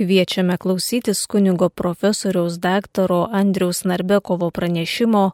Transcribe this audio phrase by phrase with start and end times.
[0.00, 5.24] Kviečiame klausytis kunigo profesoriaus daktaro Andriaus Narbekovo pranešimo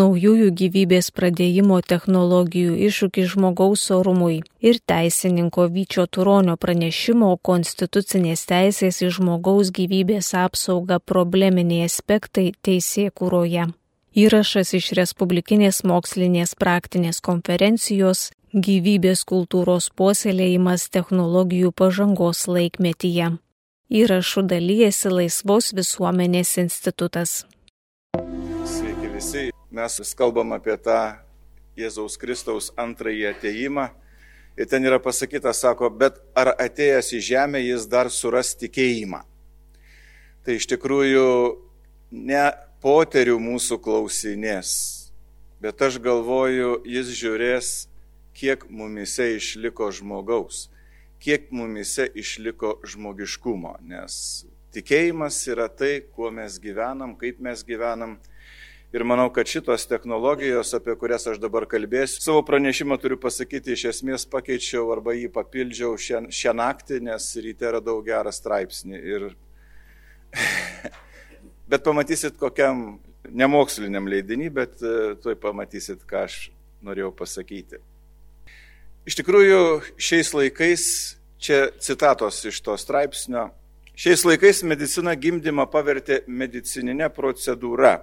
[0.00, 9.14] naujųjų gyvybės pradėjimo technologijų iššūkį žmogaus orumui ir teisininko Vyčio Turonio pranešimo konstitucinės teisės į
[9.20, 13.70] žmogaus gyvybės apsaugą probleminiai aspektai teisėkūroje.
[14.18, 23.36] Įrašas iš Respublikinės mokslinės praktinės konferencijos Gyvybės kultūros puoselėjimas technologijų pažangos laikmetyje.
[23.88, 27.46] Įrašų dalyjasi Laisvos visuomenės institutas.
[28.68, 31.16] Sveiki visi, mes kalbam apie tą
[31.72, 33.86] Jėzaus Kristaus antrąjį ateimą.
[34.60, 39.22] Ir ten yra pasakyta, sako, bet ar atėjęs į žemę jis dar suras tikėjimą.
[40.44, 41.26] Tai iš tikrųjų
[42.12, 42.44] ne
[42.84, 44.70] poterių mūsų klausinės,
[45.64, 47.76] bet aš galvoju, jis žiūrės
[48.36, 50.66] kiek mumise išliko žmogaus,
[51.22, 58.18] kiek mumise išliko žmogiškumo, nes tikėjimas yra tai, kuo mes gyvenam, kaip mes gyvenam.
[58.88, 63.82] Ir manau, kad šitos technologijos, apie kurias aš dabar kalbėsiu, savo pranešimą turiu pasakyti, iš
[63.90, 69.02] esmės pakeičiau arba jį papildžiau šią, šią naktį, nes ryte radau gerą straipsnį.
[69.12, 69.28] Ir...
[71.70, 72.96] bet pamatysit kokiam
[73.28, 76.40] nemoksliniam leidinį, bet e, tuoj pamatysit, ką aš
[76.80, 77.82] norėjau pasakyti.
[79.08, 79.60] Iš tikrųjų,
[79.96, 80.82] šiais laikais,
[81.40, 83.46] čia citatos iš to straipsnio,
[83.96, 87.94] šiais laikais medicina gimdymą pavertė medicininė procedūra,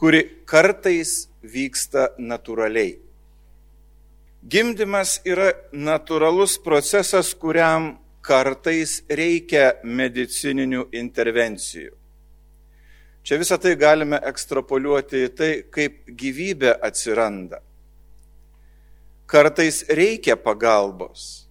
[0.00, 2.96] kuri kartais vyksta natūraliai.
[4.40, 11.92] Gimdymas yra natūralus procesas, kuriam kartais reikia medicininių intervencijų.
[13.28, 17.60] Čia visą tai galime ekstrapoliuoti į tai, kaip gyvybė atsiranda
[19.30, 21.46] kartais reikia pagalbos.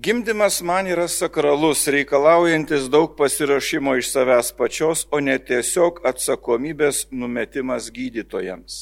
[0.00, 7.88] Gimdymas man yra sakralus, reikalaujantis daug pasirašymo iš savęs pačios, o ne tiesiog atsakomybės numetimas
[7.96, 8.76] gydytojams.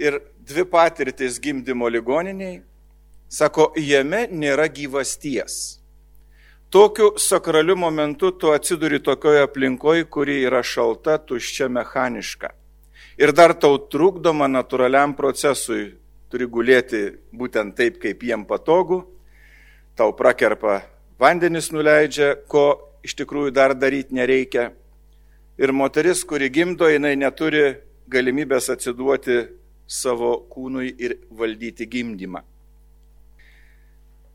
[0.00, 2.62] Ir dvi patirtis gimdymo ligoniniai,
[3.28, 5.58] sako, jame nėra gyvasties.
[6.72, 12.54] Tokiu sakraliu momentu tu atsiduri tokioje aplinkoje, kuri yra šalta, tuščia, mechaniška
[13.22, 15.92] ir dar tau trukdoma natūraliam procesui,
[16.32, 19.04] turi gulėti būtent taip, kaip jiem patogu,
[19.94, 20.80] tau prakerpa
[21.22, 24.72] vandenis nuleidžia, ko iš tikrųjų dar daryti nereikia.
[25.60, 27.76] Ir moteris, kuri gimdo, jinai neturi
[28.10, 29.44] galimybės atsiduoti
[29.86, 32.42] savo kūnui ir valdyti gimdymą.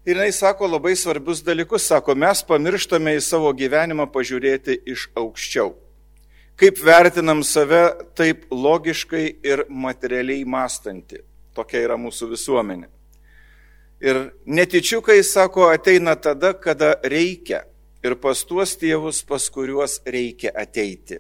[0.08, 5.74] Ir jinai sako labai svarbius dalykus, sako, mes pamirštame į savo gyvenimą pažiūrėti iš aukščiau
[6.58, 7.84] kaip vertinam save
[8.18, 11.22] taip logiškai ir materialiai mąstanti.
[11.56, 12.90] Tokia yra mūsų visuomenė.
[14.02, 17.64] Ir netičiukai, sako, ateina tada, kada reikia.
[18.06, 21.18] Ir pas tuos tėvus, pas kuriuos reikia ateiti.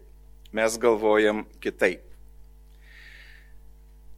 [0.53, 2.03] Mes galvojam kitaip.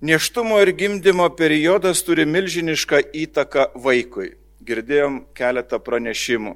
[0.01, 4.35] Neštumo ir gimdymo periodas turi milžinišką įtaką vaikui.
[4.63, 6.53] Girdėjom keletą pranešimų.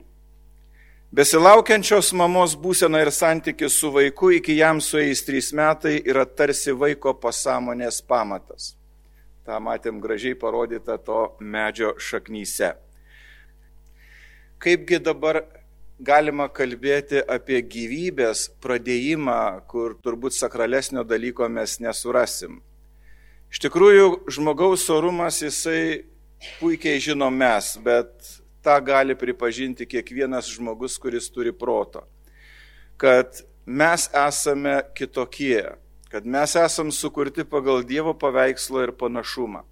[1.13, 7.13] Besilaukiančios mamos būsena ir santykis su vaiku iki jam sueis trys metai yra tarsi vaiko
[7.13, 8.71] pasąmonės pamatas.
[9.45, 12.71] Ta matėm gražiai parodyta to medžio šaknyse.
[14.57, 15.43] Kaipgi dabar
[16.01, 22.63] galima kalbėti apie gyvybės pradėjimą, kur turbūt sakralesnio dalyko mes nesurasim.
[23.53, 26.07] Iš tikrųjų, žmogaus orumas jisai
[26.57, 32.05] puikiai žino mes, bet tą gali pripažinti kiekvienas žmogus, kuris turi proto.
[32.97, 35.75] Kad mes esame kitokie,
[36.11, 39.63] kad mes esame sukurti pagal Dievo paveikslo ir panašumą.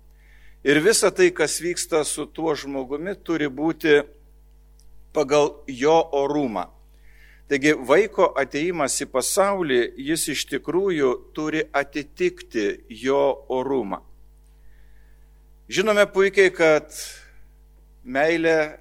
[0.63, 4.01] Ir visa tai, kas vyksta su tuo žmogumi, turi būti
[5.13, 6.67] pagal jo orumą.
[7.51, 12.67] Taigi vaiko ateimas į pasaulį, jis iš tikrųjų turi atitikti
[13.01, 13.99] jo orumą.
[15.71, 16.93] Žinome puikiai, kad
[18.03, 18.77] meilė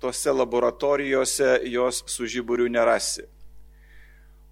[0.00, 3.24] tose laboratorijose jos su žiburiu nerasi.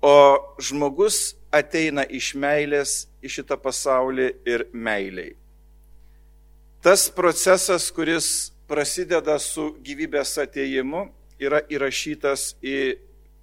[0.02, 0.14] O
[0.58, 5.37] žmogus ateina iš meilės į šitą pasaulį ir meiliai.
[6.82, 11.05] Tas procesas, kuris prasideda su gyvybės ateimu,
[11.38, 12.96] yra įrašytas į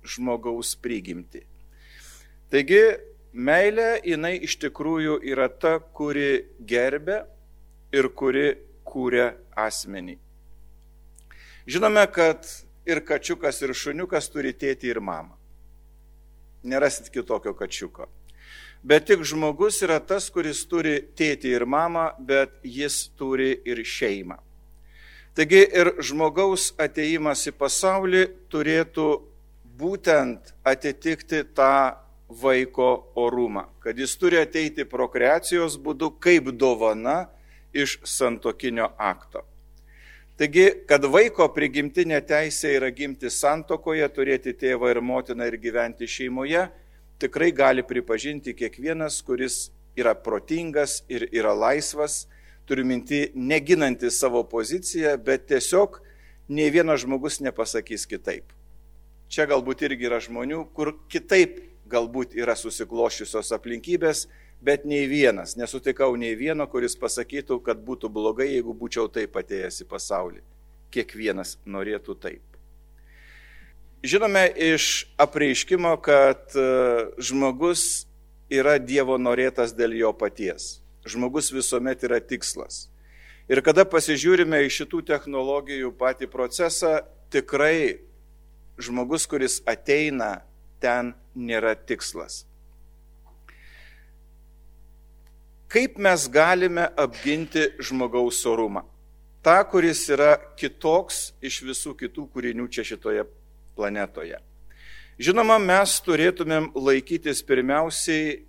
[0.03, 1.45] žmogaus prigimti.
[2.51, 2.81] Taigi,
[3.31, 7.21] meilė jinai iš tikrųjų yra ta, kuri gerbė
[7.95, 8.50] ir kuri
[8.89, 10.18] kūrė asmenį.
[11.69, 12.48] Žinome, kad
[12.86, 15.36] ir kačiukas, ir šuniukas turi tėti ir mamą.
[16.66, 18.07] Nerasit kitokio kačiuko.
[18.81, 24.39] Bet tik žmogus yra tas, kuris turi tėti ir mamą, bet jis turi ir šeimą.
[25.38, 29.07] Taigi ir žmogaus ateimas į pasaulį turėtų
[29.77, 32.00] būtent atitikti tą
[32.42, 37.27] vaiko orumą, kad jis turi ateiti prokreacijos būdu kaip dovana
[37.77, 39.45] iš santokinio akto.
[40.39, 46.62] Taigi, kad vaiko prigimtinė teisė yra gimti santokoje, turėti tėvą ir motiną ir gyventi šeimoje,
[47.19, 49.65] tikrai gali pripažinti kiekvienas, kuris
[50.00, 52.21] yra protingas ir yra laisvas,
[52.63, 56.00] turiu minti, neginanti savo poziciją, bet tiesiog
[56.47, 58.56] nei vienas žmogus nepasakys kitaip.
[59.27, 61.59] Čia galbūt irgi yra žmonių, kur kitaip
[61.92, 64.30] galbūt yra susiklošiusios aplinkybės,
[64.61, 69.83] bet nei vienas, nesutikau nei vieno, kuris pasakytų, kad būtų blogai, jeigu būčiau taip atėjęs
[69.85, 70.44] į pasaulį.
[70.94, 72.44] Kiekvienas norėtų taip.
[74.03, 76.67] Žinome iš apreiškimo, kad e,
[77.19, 78.06] žmogus
[78.50, 80.77] yra Dievo norėtas dėl jo paties
[81.09, 82.88] žmogus visuomet yra tikslas.
[83.50, 87.00] Ir kada pasižiūrime į šitų technologijų patį procesą,
[87.33, 88.06] tikrai
[88.79, 90.44] žmogus, kuris ateina,
[90.79, 92.45] ten nėra tikslas.
[95.69, 98.81] Kaip mes galime apginti žmogaus orumą?
[99.45, 103.27] Ta, kuris yra kitoks iš visų kitų kūrinių čia šitoje
[103.77, 104.39] planetoje.
[105.21, 108.39] Žinoma, mes turėtumėm laikytis pirmiausiai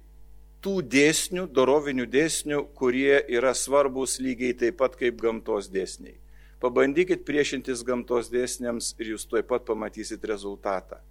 [0.64, 6.16] tų dėsnių, dorovinių dėsnių, kurie yra svarbus lygiai taip pat kaip gamtos dėsniai.
[6.60, 11.02] Pabandykit priešintis gamtos dėsniams ir jūs tuoj pat pamatysit rezultatą.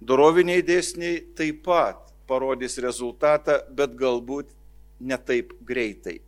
[0.00, 4.52] Doroviniai dėsniai taip pat parodys rezultatą, bet galbūt
[5.00, 6.20] ne taip greitai.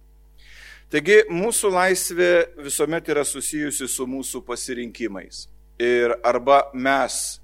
[0.90, 2.30] Taigi mūsų laisvė
[2.62, 5.48] visuomet yra susijusi su mūsų pasirinkimais.
[5.82, 7.40] Ir arba mes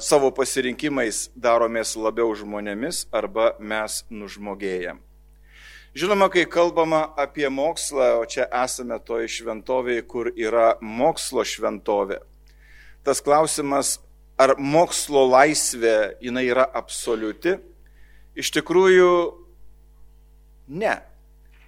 [0.00, 4.98] savo pasirinkimais daromės labiau žmonėmis arba mes nužmogėjam.
[5.94, 12.22] Žinoma, kai kalbama apie mokslą, o čia esame toje šventovėje, kur yra mokslo šventovė,
[13.04, 13.98] tas klausimas,
[14.40, 17.58] ar mokslo laisvė jinai yra absoliuti,
[18.32, 19.12] iš tikrųjų
[20.72, 20.96] ne.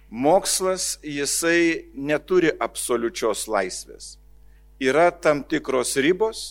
[0.09, 4.15] Mokslas jisai neturi absoliučios laisvės.
[4.81, 6.45] Yra tam tikros ribos,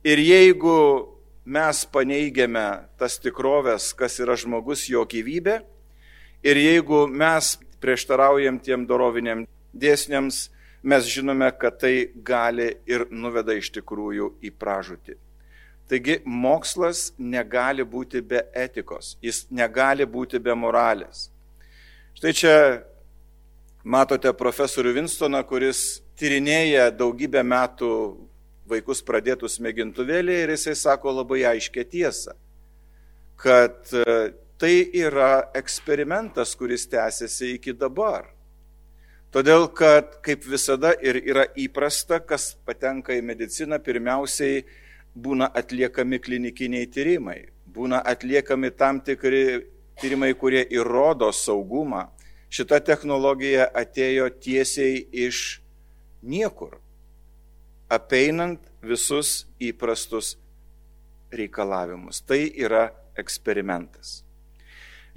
[0.00, 1.08] Ir jeigu
[1.44, 5.58] mes paneigiame tas tikrovės, kas yra žmogus, jo gyvybė,
[6.40, 9.42] ir jeigu mes prieštaraujam tiem doroviniam
[9.76, 10.46] dėsniams,
[10.80, 15.18] mes žinome, kad tai gali ir nuveda iš tikrųjų į pražūtį.
[15.92, 21.26] Taigi mokslas negali būti be etikos, jis negali būti be moralės.
[22.20, 22.54] Štai čia
[23.80, 27.88] matote profesorių Winstoną, kuris tyrinėja daugybę metų
[28.68, 32.34] vaikus pradėtus mėgintuvėlį ir jisai sako labai aiškę tiesą,
[33.40, 34.04] kad e,
[34.60, 35.30] tai yra
[35.62, 38.28] eksperimentas, kuris tęsiasi iki dabar.
[39.32, 44.66] Todėl, kad kaip visada ir yra įprasta, kas patenka į mediciną, pirmiausiai
[45.16, 49.62] būna atliekami klinikiniai tyrimai, būna atliekami tam tikri
[50.00, 52.08] tyrimai, kurie įrodo saugumą.
[52.50, 55.60] Šita technologija atėjo tiesiai iš
[56.22, 56.80] niekur
[57.90, 60.36] apeinant visus įprastus
[61.34, 62.22] reikalavimus.
[62.26, 62.88] Tai yra
[63.18, 64.20] eksperimentas.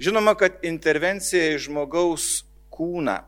[0.02, 2.44] Žinoma, kad intervencija į žmogaus
[2.74, 3.20] kūną,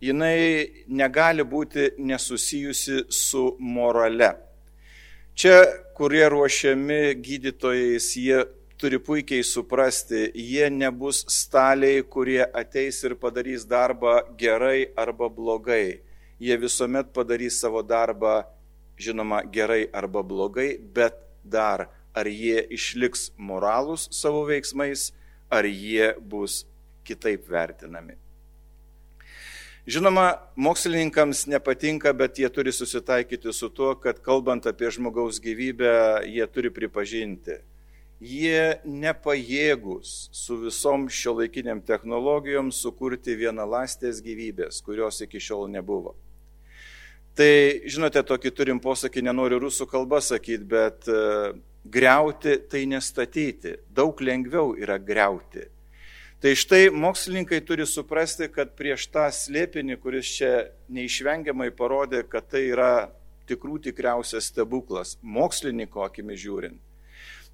[0.00, 4.32] jinai negali būti nesusijusi su morale.
[5.38, 5.60] Čia,
[5.94, 8.40] kurie ruošiami gydytojais, jie
[8.78, 16.00] turi puikiai suprasti, jie nebus staliai, kurie ateis ir padarys darbą gerai arba blogai.
[16.38, 18.44] Jie visuomet padarys savo darbą
[18.98, 25.12] žinoma, gerai arba blogai, bet dar ar jie išliks moralūs savo veiksmais,
[25.50, 26.64] ar jie bus
[27.06, 28.18] kitaip vertinami.
[29.88, 36.44] Žinoma, mokslininkams nepatinka, bet jie turi susitaikyti su tuo, kad kalbant apie žmogaus gyvybę, jie
[36.52, 37.56] turi pripažinti,
[38.20, 46.16] jie nepajėgus su visom šio laikiniam technologijom sukurti vienalastės gyvybės, kurios iki šiol nebuvo.
[47.38, 47.50] Tai,
[47.86, 51.52] žinote, tokį turim posakį, nenoriu rusų kalbą sakyti, bet uh,
[51.86, 53.76] greuti tai nestatyti.
[53.94, 55.68] Daug lengviau yra greuti.
[56.42, 60.50] Tai štai mokslininkai turi suprasti, kad prieš tą slėpinį, kuris čia
[60.90, 63.08] neišvengiamai parodė, kad tai yra
[63.50, 66.78] tikrų tikriausias stebuklas, mokslininko akimi žiūrint.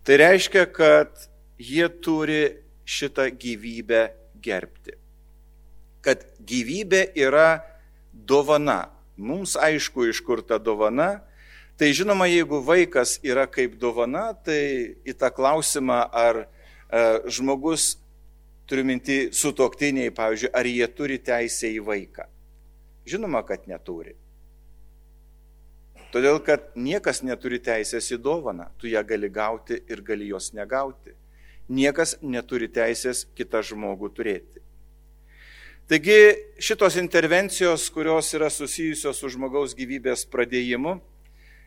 [0.04, 2.42] Tai reiškia, kad jie turi
[2.84, 4.02] šitą gyvybę
[4.44, 4.98] gerbti.
[6.04, 7.62] Kad gyvybė yra
[8.12, 11.22] dovana, Mums aišku, iš kur ta dovana.
[11.78, 16.48] Tai žinoma, jeigu vaikas yra kaip dovana, tai į tą klausimą, ar e,
[17.30, 17.96] žmogus,
[18.66, 22.26] turiu minti, sutoktiniai, pavyzdžiui, ar jie turi teisę į vaiką.
[23.10, 24.14] Žinoma, kad neturi.
[26.14, 31.10] Todėl, kad niekas neturi teisės į dovaną, tu ją gali gauti ir gali jos negauti.
[31.66, 34.62] Niekas neturi teisės kitą žmogų turėti.
[35.90, 36.14] Taigi
[36.62, 40.94] šitos intervencijos, kurios yra susijusios su žmogaus gyvybės pradėjimu,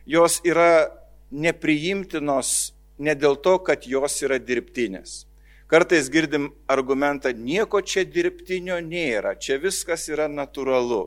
[0.08, 0.88] jos yra
[1.28, 5.26] nepriimtinos ne dėl to, kad jos yra dirbtinės.
[5.68, 11.04] Kartais girdim argumentą, nieko čia dirbtinio nėra, čia viskas yra natūralu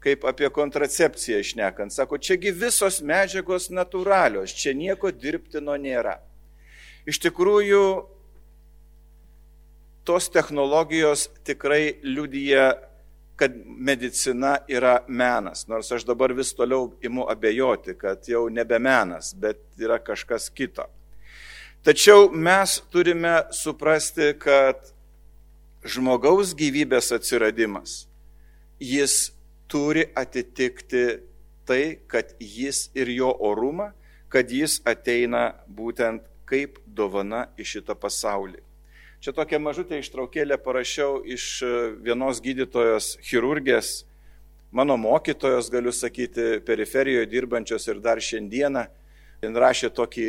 [0.00, 1.92] kaip apie kontracepciją išnekant.
[1.92, 6.16] Sako, čiagi visos medžiagos natūralios, čia nieko dirbtino nėra.
[7.08, 7.82] Iš tikrųjų,
[10.08, 12.70] tos technologijos tikrai liudyja,
[13.40, 15.64] kad medicina yra menas.
[15.68, 20.84] Nors aš dabar vis toliau imu abejoti, kad jau nebe menas, bet yra kažkas kito.
[21.84, 24.90] Tačiau mes turime suprasti, kad
[25.88, 28.02] žmogaus gyvybės atsiradimas,
[28.76, 29.30] jis
[29.70, 31.04] turi atitikti
[31.64, 33.92] tai, kad jis ir jo orumą,
[34.30, 38.58] kad jis ateina būtent kaip dovana į šitą pasaulį.
[39.20, 41.72] Čia tokia mažutė ištraukėlė parašiau iš e,
[42.02, 44.06] vienos gydytojos chirurgės,
[44.72, 48.86] mano mokytojos, galiu sakyti, periferijoje dirbančios ir dar šiandieną.
[49.44, 50.26] Jis rašė tokį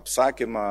[0.00, 0.66] apsakymą,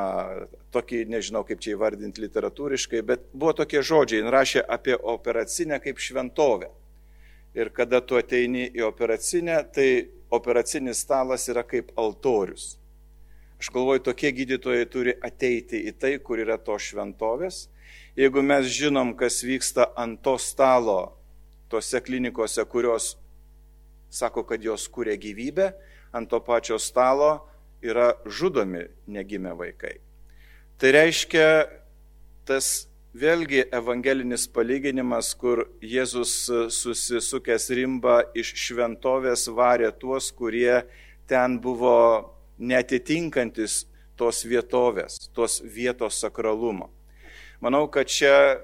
[0.74, 6.02] tokį, nežinau kaip čia įvardinti literatūriškai, bet buvo tokie žodžiai, jis rašė apie operacinę kaip
[6.02, 6.72] šventovę
[7.54, 9.88] ir kada tu ateini į operacinę, tai
[10.32, 12.76] operacinis stalas yra kaip altorius.
[13.60, 17.68] Aš galvoju, tokie gydytojai turi ateiti į tai, kur yra to šventovės.
[18.18, 21.14] Jeigu mes žinom, kas vyksta ant to stalo,
[21.70, 23.14] tose klinikose, kurios
[24.12, 25.70] sako, kad jos kūrė gyvybę,
[26.12, 27.36] ant to pačio stalo
[27.82, 29.94] yra žudomi negimę vaikai.
[30.76, 31.46] Tai reiškia,
[32.44, 40.80] tas Vėlgi evangelinis palyginimas, kur Jėzus susisukęs rimba iš šventovės varė tuos, kurie
[41.28, 43.82] ten buvo netitinkantis
[44.16, 46.88] tos vietovės, tos vietos sakralumo.
[47.60, 48.62] Manau, kad čia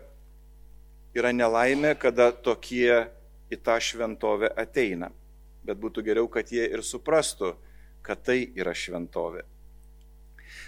[1.12, 3.04] yra nelaimė, kada tokie
[3.52, 5.12] į tą šventovę ateina.
[5.60, 7.52] Bet būtų geriau, kad jie ir suprastų,
[8.00, 9.44] kad tai yra šventovė.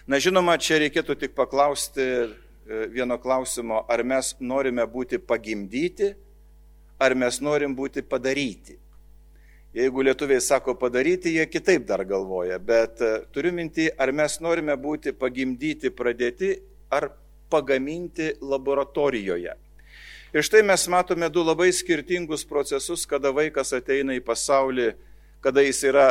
[0.05, 6.13] Na žinoma, čia reikėtų tik paklausti E, vieno klausimo, ar mes norime būti pagimdyti,
[7.01, 8.77] ar mes norim būti padaryti.
[9.75, 14.75] Jeigu lietuviai sako padaryti, jie kitaip dar galvoja, bet e, turiu minti, ar mes norime
[14.75, 16.57] būti pagimdyti, pradėti,
[16.91, 17.13] ar
[17.51, 19.55] pagaminti laboratorijoje.
[20.35, 24.93] Ir štai mes matome du labai skirtingus procesus, kada vaikas ateina į pasaulį,
[25.43, 26.09] kada jis yra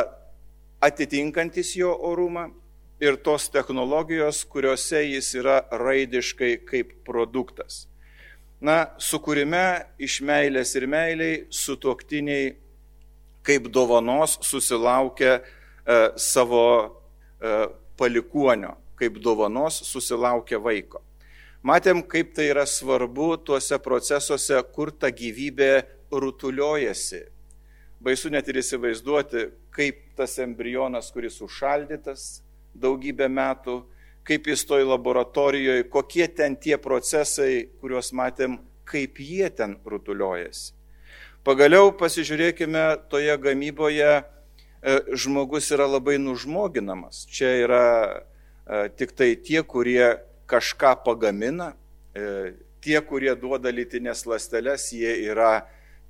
[0.80, 2.48] atitinkantis jo orumą
[3.00, 7.86] ir tos technologijos, kuriuose jis yra raidiškai kaip produktas.
[8.60, 12.50] Na, sukūrime iš meilės ir meiliai sutoktiniai
[13.46, 15.42] kaip dovanos susilaukia e,
[16.20, 16.64] savo
[17.40, 17.54] e,
[17.96, 21.00] palikuonio, kaip dovanos susilaukia vaiko.
[21.64, 25.72] Matėm, kaip tai yra svarbu tuose procesuose, kur ta gyvybė
[26.12, 27.24] rutuliojasi.
[28.00, 32.42] Baisu net ir įsivaizduoti, kaip tas embrionas, kuris užšaldytas,
[32.74, 33.80] daugybę metų,
[34.26, 40.74] kaip jis toj laboratorijoje, kokie ten tie procesai, kuriuos matėm, kaip jie ten rutuliojasi.
[41.46, 44.22] Pagaliau pasižiūrėkime, toje gamyboje e,
[45.16, 47.24] žmogus yra labai nužmoginamas.
[47.32, 50.18] Čia yra e, tik tai tie, kurie
[50.50, 51.72] kažką pagamina,
[52.12, 52.52] e,
[52.84, 55.62] tie, kurie duoda lytinės lasteles, jie yra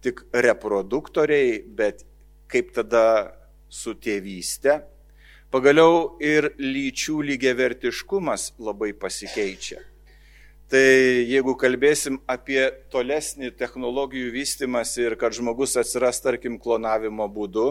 [0.02, 2.02] tik reproduktoriai, bet
[2.50, 3.04] kaip tada
[3.70, 4.80] su tėvystė,
[5.50, 9.80] Pagaliau ir lyčių lygiavertiškumas labai pasikeičia.
[10.70, 10.82] Tai
[11.26, 12.60] jeigu kalbėsim apie
[12.94, 17.64] tolesnį technologijų vystimąsi ir kad žmogus atsiras, tarkim, klonavimo būdu,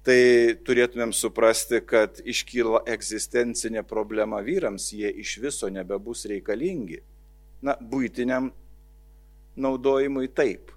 [0.00, 7.02] tai turėtumėm suprasti, kad iškyla egzistencinė problema vyrams, jie iš viso nebebus reikalingi.
[7.60, 8.48] Na, būtiniam
[9.60, 10.72] naudojimui taip,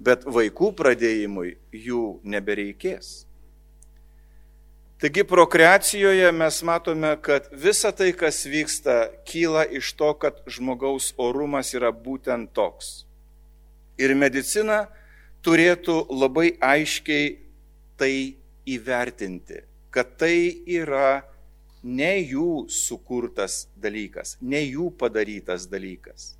[0.00, 3.12] bet vaikų pradėjimui jų nebereikės.
[5.02, 11.72] Taigi prokreacijoje mes matome, kad visa tai, kas vyksta, kyla iš to, kad žmogaus orumas
[11.74, 13.02] yra būtent toks.
[13.98, 14.84] Ir medicina
[15.42, 17.34] turėtų labai aiškiai
[17.98, 18.12] tai
[18.62, 21.24] įvertinti, kad tai yra
[21.82, 26.36] ne jų sukurtas dalykas, ne jų padarytas dalykas.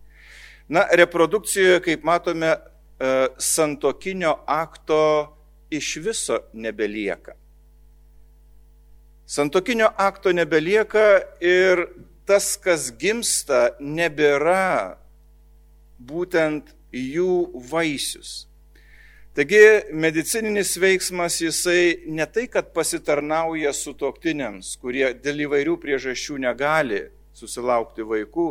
[0.71, 5.05] Na, reprodukcijoje, kaip matome, e, santokinio akto
[5.67, 7.42] iš viso nebelieka.
[9.33, 11.87] Santokinio akto nebelieka ir
[12.29, 14.99] tas, kas gimsta, nebėra
[15.97, 18.45] būtent jų vaisius.
[19.33, 19.63] Taigi
[19.97, 27.01] medicininis veiksmas jisai ne tai, kad pasitarnauja su toktiniams, kurie dėl įvairių priežasčių negali
[27.33, 28.49] susilaukti vaikų,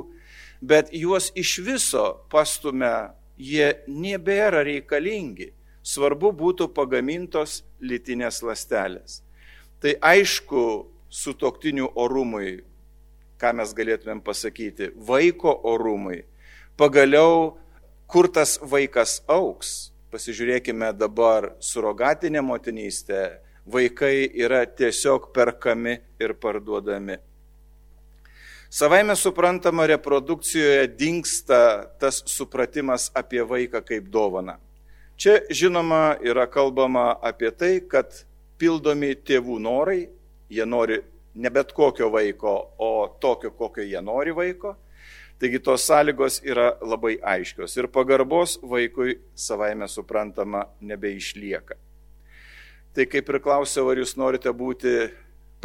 [0.66, 5.54] bet juos iš viso pastumia, jie nebėra reikalingi.
[5.86, 9.22] Svarbu būtų pagamintos litinės lastelės.
[9.82, 10.66] Tai aišku,
[11.10, 12.62] su toktiniu orumui,
[13.42, 16.22] ką mes galėtumėm pasakyti, vaiko orumui,
[16.78, 17.58] pagaliau,
[18.08, 23.40] kur tas vaikas auks, Pasižiūrėkime dabar surogatinę motinystę.
[23.72, 27.16] Vaikai yra tiesiog perkami ir parduodami.
[28.72, 31.62] Savaime suprantama, reprodukcijoje dinksta
[32.02, 34.58] tas supratimas apie vaiką kaip dovaną.
[35.16, 38.26] Čia, žinoma, yra kalbama apie tai, kad
[38.62, 40.06] pildomi tėvų norai,
[40.54, 41.02] jie nori
[41.42, 44.76] ne bet kokio vaiko, o tokio, kokio jie nori vaiko,
[45.42, 51.78] Taigi tos sąlygos yra labai aiškios ir pagarbos vaikui savaime suprantama nebeišlieka.
[52.94, 54.92] Tai kaip ir klausiau, ar jūs norite būti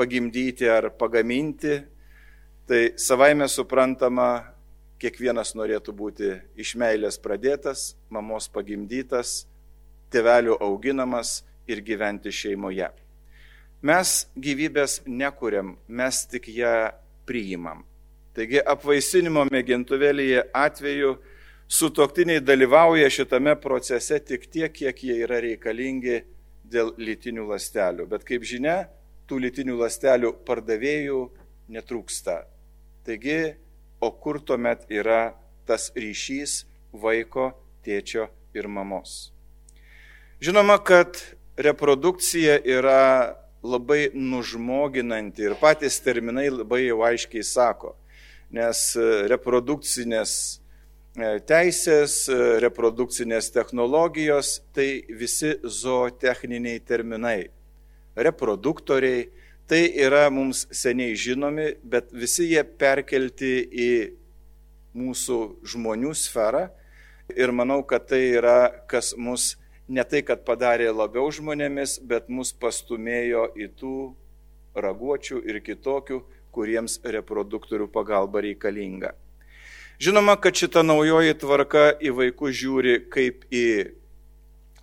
[0.00, 1.76] pagimdyti ar pagaminti,
[2.64, 4.46] tai savaime suprantama,
[4.96, 9.42] kiekvienas norėtų būti iš meilės pradėtas, mamos pagimdytas,
[10.08, 12.88] tevelių auginamas ir gyventi šeimoje.
[13.86, 16.90] Mes gyvybės nekuriam, mes tik ją
[17.28, 17.84] priimam.
[18.36, 21.14] Taigi apvaisinimo mėgintuvėlyje atveju
[21.68, 26.22] sutoktiniai dalyvauja šitame procese tik tiek, kiek jie yra reikalingi
[26.66, 28.08] dėl lytinių lastelių.
[28.10, 28.86] Bet kaip žinia,
[29.26, 31.22] tų lytinių lastelių pardavėjų
[31.72, 32.42] netrūksta.
[33.06, 33.54] Taigi,
[34.00, 37.52] o kur tuomet yra tas ryšys vaiko,
[37.86, 39.30] tėčio ir mamos?
[40.42, 41.16] Žinoma, kad
[41.56, 43.36] reprodukcija yra
[43.66, 47.96] labai nužmoginanti ir patys terminai labai jau aiškiai sako
[48.52, 50.32] nes e, reprodukcinės
[51.16, 57.50] e, teisės, e, reprodukcinės technologijos tai visi zootechniniai terminai.
[58.16, 59.26] Reproduktoriai
[59.68, 63.92] tai yra mums seniai žinomi, bet visi jie perkelti į
[64.96, 66.68] mūsų žmonių sferą
[67.34, 69.56] ir manau, kad tai yra, kas mus
[69.88, 73.98] ne tai, kad padarė labiau žmonėmis, bet mus pastumėjo į tų
[74.76, 76.22] raguočių ir kitokių
[76.56, 79.12] kuriems reproduktorių pagalba reikalinga.
[80.00, 83.66] Žinoma, kad šita naujoji tvarka į vaikus žiūri kaip į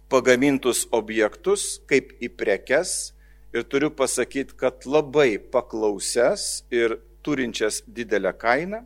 [0.10, 3.14] pagamintus objektus, kaip į prekes
[3.54, 8.84] ir turiu pasakyti, kad labai paklauses ir turinčias didelę kainą.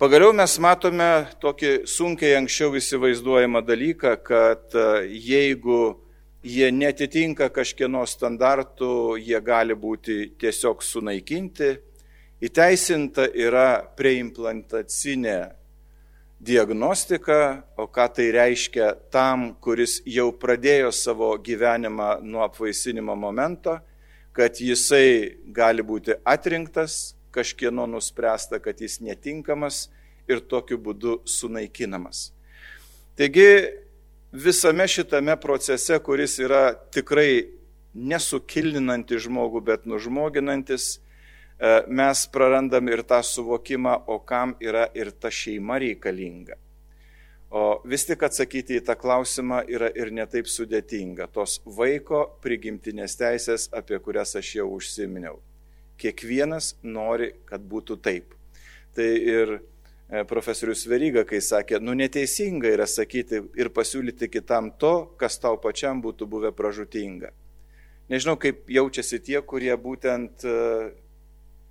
[0.00, 1.06] Pagaliau mes matome
[1.44, 5.80] tokį sunkiai anksčiau įsivaizduojamą dalyką, kad e, jeigu
[6.40, 11.68] jie netitinka kažkieno standartų, jie gali būti tiesiog sunaikinti.
[12.40, 15.36] Įteisinta yra preimplantacinė
[16.48, 23.76] diagnostika, o ką tai reiškia tam, kuris jau pradėjo savo gyvenimą nuo apvaisinimo momento,
[24.32, 29.88] kad jisai gali būti atrinktas, kažkieno nuspręsta, kad jis netinkamas
[30.28, 32.30] ir tokiu būdu sunaikinamas.
[33.18, 33.48] Taigi
[34.32, 37.60] visame šitame procese, kuris yra tikrai
[37.94, 45.30] nesukilninantis žmogų, bet nužmoginantis, e, mes prarandam ir tą suvokimą, o kam yra ir ta
[45.30, 46.56] šeima reikalinga.
[47.50, 51.26] O vis tik atsakyti į tą klausimą yra ir netaip sudėtinga.
[51.34, 55.40] Tos vaiko prigimtinės teisės, apie kurias aš jau užsiminiau.
[56.00, 58.32] Kiekvienas nori, kad būtų taip.
[58.96, 59.58] Tai ir
[60.10, 65.54] E, profesorius Veryga, kai sakė, nu neteisinga yra sakyti ir pasiūlyti kitam to, kas tau
[65.62, 67.30] pačiam būtų buvę pražutinga.
[68.10, 70.56] Nežinau, kaip jaučiasi tie, kurie būtent e,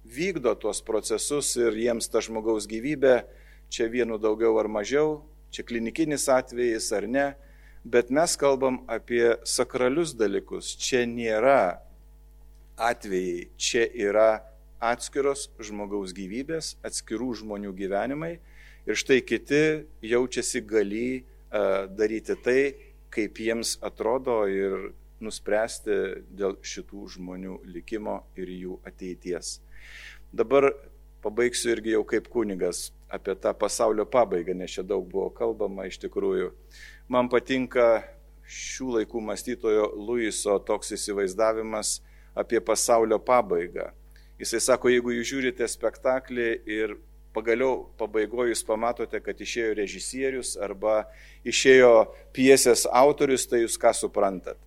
[0.08, 3.18] vykdo tuos procesus ir jiems ta žmogaus gyvybė,
[3.68, 5.20] čia vienu daugiau ar mažiau,
[5.52, 7.28] čia klinikinis atvejis ar ne,
[7.84, 10.78] bet mes kalbam apie sakralius dalykus.
[10.80, 11.84] Čia nėra
[12.80, 14.40] atvejai, čia yra
[14.80, 18.38] atskiros žmogaus gyvybės, atskirų žmonių gyvenimai
[18.88, 19.64] ir štai kiti
[20.08, 22.62] jaučiasi gali daryti tai,
[23.12, 25.98] kaip jiems atrodo ir nuspręsti
[26.32, 29.58] dėl šitų žmonių likimo ir jų ateities.
[30.32, 30.72] Dabar
[31.24, 35.98] pabaigsiu irgi jau kaip kunigas apie tą pasaulio pabaigą, nes čia daug buvo kalbama iš
[36.06, 36.54] tikrųjų.
[37.12, 38.06] Man patinka
[38.46, 41.98] šių laikų mąstytojo Luiso toks įsivaizdavimas
[42.40, 43.90] apie pasaulio pabaigą.
[44.40, 46.96] Jisai sako, jeigu jūs žiūrite spektaklį ir
[47.36, 51.04] pagaliau pabaigoje jūs pamatote, kad išėjo režisierius arba
[51.48, 54.58] išėjo piesės autorius, tai jūs ką suprantat?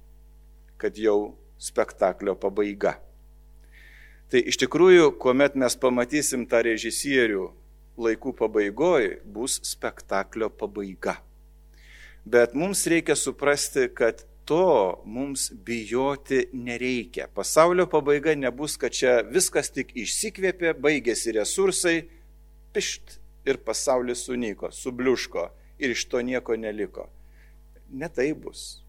[0.76, 1.32] Kad jau
[1.62, 2.98] spektaklio pabaiga.
[4.32, 7.50] Tai iš tikrųjų, kuomet mes pamatysim tą režisierių
[8.00, 11.18] laikų pabaigoje, bus spektaklio pabaiga.
[12.24, 17.28] Bet mums reikia suprasti, kad to mums bijoti nereikia.
[17.34, 21.96] Pasaulio pabaiga nebus, kad čia viskas tik išsikvėpė, baigėsi resursai,
[22.74, 25.48] pišt ir pasaulis sunyko, subliuško
[25.82, 27.08] ir iš to nieko neliko.
[27.92, 28.82] Ne tai bus.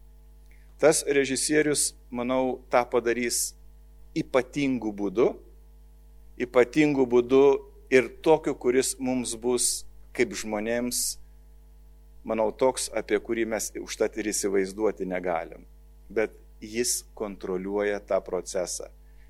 [0.80, 3.54] Tas režisierius, manau, tą padarys
[4.18, 5.28] ypatingų būdų,
[6.46, 7.44] ypatingų būdų
[7.94, 11.18] ir tokiu, kuris mums bus kaip žmonėms
[12.24, 15.66] manau, toks, apie kurį mes užtat ir įsivaizduoti negalim.
[16.08, 18.88] Bet jis kontroliuoja tą procesą.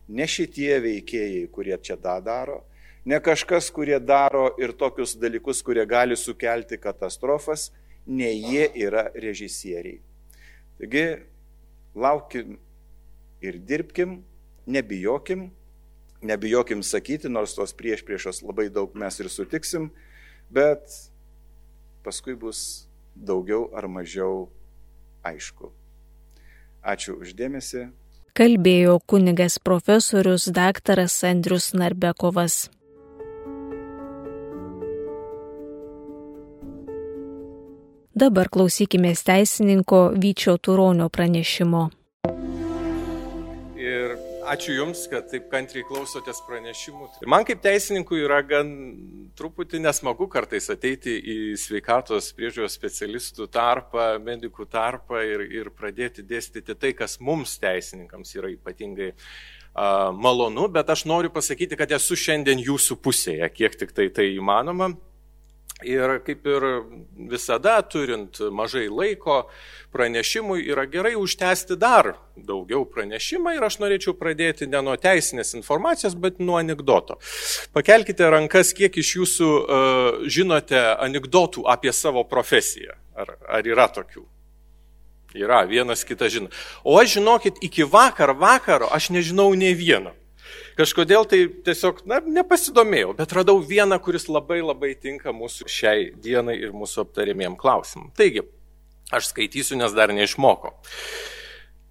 [0.09, 2.61] Ne šitie veikėjai, kurie čia tą daro,
[3.05, 7.71] ne kažkas, kurie daro ir tokius dalykus, kurie gali sukelti katastrofas,
[8.07, 10.01] ne jie yra režisieriai.
[10.79, 11.07] Taigi,
[11.95, 12.59] laukim
[13.45, 14.19] ir dirbkim,
[14.67, 15.49] nebijokim,
[16.25, 19.91] nebijokim sakyti, nors tos prieš priešos labai daug mes ir sutiksim,
[20.53, 20.85] bet
[22.05, 22.61] paskui bus
[23.17, 24.49] daugiau ar mažiau
[25.25, 25.73] aišku.
[26.85, 27.89] Ačiū uždėmesi.
[28.35, 32.67] Kalbėjo kunigas profesorius daktaras Andrius Narbekovas.
[38.15, 41.91] Dabar klausykime teisininko Vyčio Turonio pranešimo.
[44.45, 47.07] Ačiū Jums, kad taip kantriai klausotės pranešimų.
[47.25, 48.71] Ir man kaip teisininkui yra gan
[49.39, 56.77] truputį nesmagu kartais ateiti į sveikatos priežiūros specialistų tarpą, medikų tarpą ir, ir pradėti dėstyti
[56.77, 62.61] tai, kas mums teisininkams yra ypatingai uh, malonu, bet aš noriu pasakyti, kad esu šiandien
[62.63, 64.93] jūsų pusėje, kiek tik tai tai įmanoma.
[65.83, 66.65] Ir kaip ir
[67.31, 69.49] visada, turint mažai laiko
[69.93, 76.15] pranešimui, yra gerai užtęsti dar daugiau pranešimą ir aš norėčiau pradėti ne nuo teisinės informacijos,
[76.15, 77.19] bet nuo anegdoto.
[77.75, 82.95] Pakelkite rankas, kiek iš jūsų uh, žinote anegdotų apie savo profesiją.
[83.19, 84.23] Ar, ar yra tokių?
[85.35, 86.55] Yra, vienas kitą žino.
[86.87, 90.15] O aš žinokit, iki vakar vakaro aš nežinau ne vieno.
[90.75, 96.57] Kažkodėl tai tiesiog, na, nepasidomėjau, bet radau vieną, kuris labai labai tinka mūsų šiai dienai
[96.59, 98.11] ir mūsų aptarimiem klausimam.
[98.19, 98.43] Taigi,
[99.15, 100.75] aš skaitysiu, nes dar neišmokau.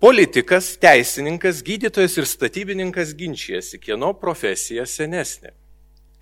[0.04, 5.54] Politikas, teisininkas, gydytojas ir statybininkas ginčijasi, kieno profesija senesnė.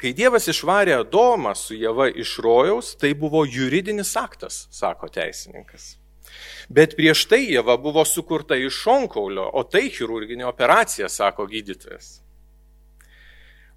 [0.01, 5.95] Kai Dievas išvarė Adomą su Jėva iš rojaus, tai buvo juridinis aktas, sako teisininkas.
[6.69, 12.19] Bet prieš tai Jėva buvo sukurta iš šonkaulio, o tai chirurginė operacija, sako gydytojas.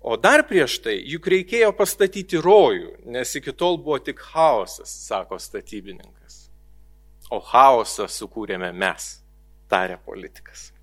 [0.04, 5.38] O dar prieš tai juk reikėjo pastatyti rojų, nes iki tol buvo tik chaosas, sako
[5.40, 6.50] statybininkas.
[7.32, 9.06] O chaosą sukūrėme mes,
[9.72, 10.74] tarė politikas.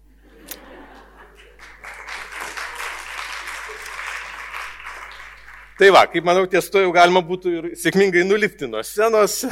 [5.77, 9.43] Tai va, kaip manau, ties to jau galima būtų ir sėkmingai nulipti nuo scenos.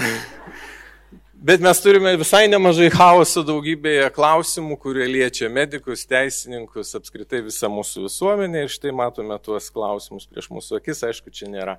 [1.41, 8.04] Bet mes turime visai nemažai chaoso daugybėje klausimų, kurie liečia medikus, teisininkus, apskritai visą mūsų
[8.10, 11.06] visuomenę ir štai matome tuos klausimus prieš mūsų akis.
[11.08, 11.78] Aišku, čia nėra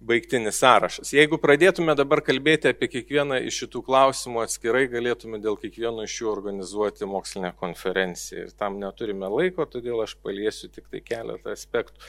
[0.00, 1.12] baigtinis sąrašas.
[1.12, 6.32] Jeigu pradėtume dabar kalbėti apie kiekvieną iš šitų klausimų atskirai, galėtume dėl kiekvieno iš jų
[6.32, 8.48] organizuoti mokslinę konferenciją.
[8.48, 12.00] Ir tam neturime laiko, todėl aš paliesiu tik tai keletą aspektų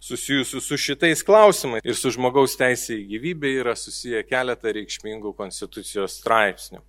[0.00, 6.20] susijusių su šitais klausimais ir su žmogaus teisė į gyvybę yra susiję keletą reikšmingų konstitucijos
[6.20, 6.84] straipsnių.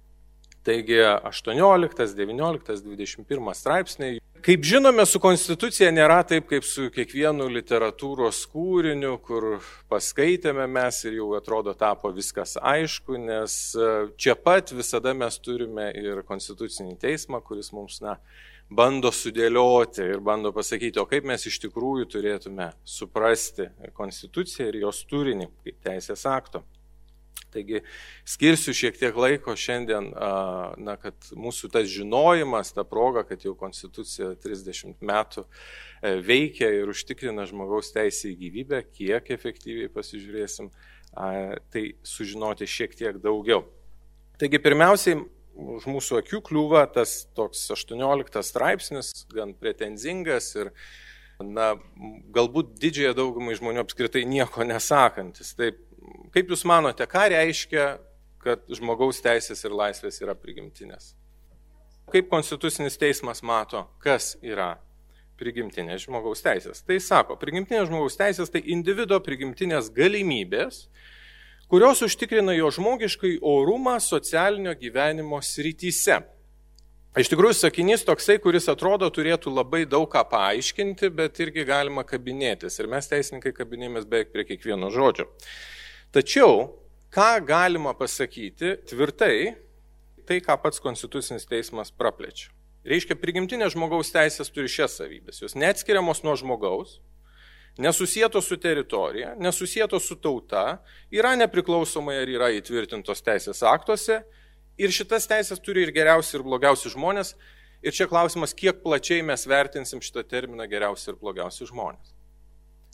[0.63, 4.19] Taigi 18, 19, 21 straipsniai.
[4.43, 9.48] Kaip žinome, su konstitucija nėra taip, kaip su kiekvienu literatūros kūriniu, kur
[9.91, 13.56] paskaitėme mes ir jau atrodo tapo viskas aišku, nes
[14.19, 18.15] čia pat visada mes turime ir konstitucinį teismą, kuris mums, na,
[18.70, 25.06] bando sudėlioti ir bando pasakyti, o kaip mes iš tikrųjų turėtume suprasti konstituciją ir jos
[25.10, 26.64] turinį kaip teisės akto.
[27.50, 27.82] Taigi
[28.30, 30.12] skirsiu šiek tiek laiko šiandien,
[30.86, 36.92] na, kad mūsų tas žinojimas, ta proga, kad jau Konstitucija 30 metų e, veikia ir
[36.94, 40.70] užtikrina žmogaus teisę į gyvybę, kiek efektyviai pasižiūrėsim,
[41.74, 43.64] tai sužinoti šiek tiek daugiau.
[44.40, 45.18] Taigi pirmiausiai
[45.76, 50.72] už mūsų akių kliūva tas toks 18 straipsnis, gan pretenzingas ir,
[51.43, 51.74] na,
[52.36, 55.54] galbūt didžiąją daugumą žmonių apskritai nieko nesakantis.
[55.60, 55.82] Taip,
[56.36, 57.88] kaip Jūs manote, ką reiškia,
[58.43, 61.13] kad žmogaus teisės ir laisvės yra prigimtinės?
[62.10, 64.78] Kaip Konstitucinis teismas mato, kas yra
[65.39, 66.82] prigimtinės žmogaus teisės?
[66.86, 70.88] Tai sako, prigimtinės žmogaus teisės tai individuo prigimtinės galimybės,
[71.70, 76.20] kurios užtikrina jo žmogiškai orumą socialinio gyvenimo srityse.
[77.20, 82.78] Iš tikrųjų, sakinys toksai, kuris atrodo turėtų labai daug ką paaiškinti, bet irgi galima kabinėtis.
[82.80, 85.26] Ir mes teisininkai kabinėjomės beveik prie kiekvieno žodžio.
[86.14, 86.70] Tačiau,
[87.14, 89.56] ką galima pasakyti tvirtai,
[90.30, 92.54] tai, ką pats Konstitucinis teismas praplečia.
[92.86, 95.42] Reiškia, prigimtinės žmogaus teisės turi šias savybės.
[95.42, 97.00] Jos neatskiriamos nuo žmogaus,
[97.80, 104.20] nesusietos su teritorija, nesusietos su tauta, yra nepriklausomai ar yra įtvirtintos teisės aktuose
[104.80, 107.36] ir šitas teisės turi ir geriausi ir blogiausi žmonės.
[107.80, 112.12] Ir čia klausimas, kiek plačiai mes vertinsim šitą terminą geriausi ir blogiausi žmonės.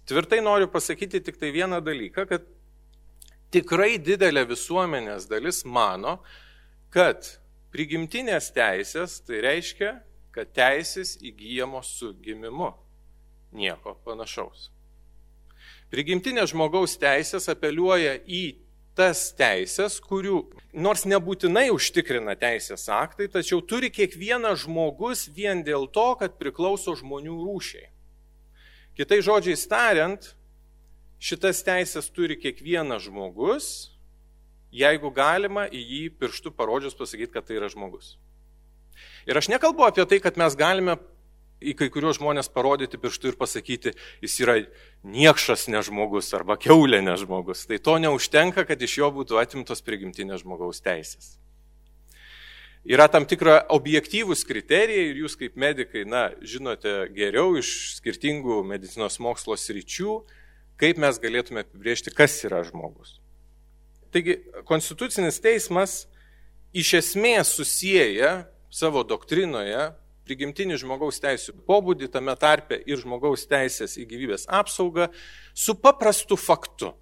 [0.05, 2.45] Tvirtai noriu pasakyti tik tai vieną dalyką, kad
[3.49, 6.19] tikrai didelė visuomenės dalis mano,
[6.93, 7.25] kad
[7.73, 9.95] prigimtinės teisės tai reiškia,
[10.35, 12.69] kad teisės įgyjamos su gimimu.
[13.55, 14.69] Nieko panašaus.
[15.95, 18.57] Prigimtinės žmogaus teisės apeliuoja į
[18.99, 20.41] tas teisės, kurių
[20.75, 27.37] nors nebūtinai užtikrina teisės aktai, tačiau turi kiekvienas žmogus vien dėl to, kad priklauso žmonių
[27.45, 27.87] rūšiai.
[28.99, 30.29] Kitai žodžiai tariant,
[31.19, 33.71] šitas teisės turi kiekvienas žmogus,
[34.75, 38.17] jeigu galima į jį pirštų parodžius pasakyti, kad tai yra žmogus.
[39.23, 40.99] Ir aš nekalbu apie tai, kad mes galime
[41.63, 44.57] į kai kuriuos žmonės parodyti pirštų ir pasakyti, jis yra
[45.07, 47.65] niekšas nežmogus arba keulė nežmogus.
[47.69, 51.35] Tai to neužtenka, kad iš jo būtų atimtos prigimtinės žmogaus teisės.
[52.85, 59.17] Yra tam tikra objektyvūs kriterijai ir jūs kaip medikai, na, žinote geriau iš skirtingų medicinos
[59.17, 60.19] mokslo sričių,
[60.77, 63.17] kaip mes galėtume apibriežti, kas yra žmogus.
[64.13, 64.37] Taigi,
[64.69, 66.03] Konstitucinis teismas
[66.77, 74.07] iš esmės susiję savo doktrinoje prigimtinį žmogaus teisų pobūdį, tame tarpe ir žmogaus teisės į
[74.09, 75.09] gyvybės apsaugą,
[75.53, 76.93] su paprastu faktu.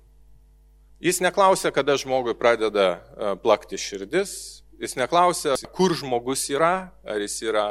[1.04, 7.42] Jis neklausia, kada žmogui pradeda e, plakti širdis, jis neklausia, kur žmogus yra, ar jis
[7.44, 7.68] yra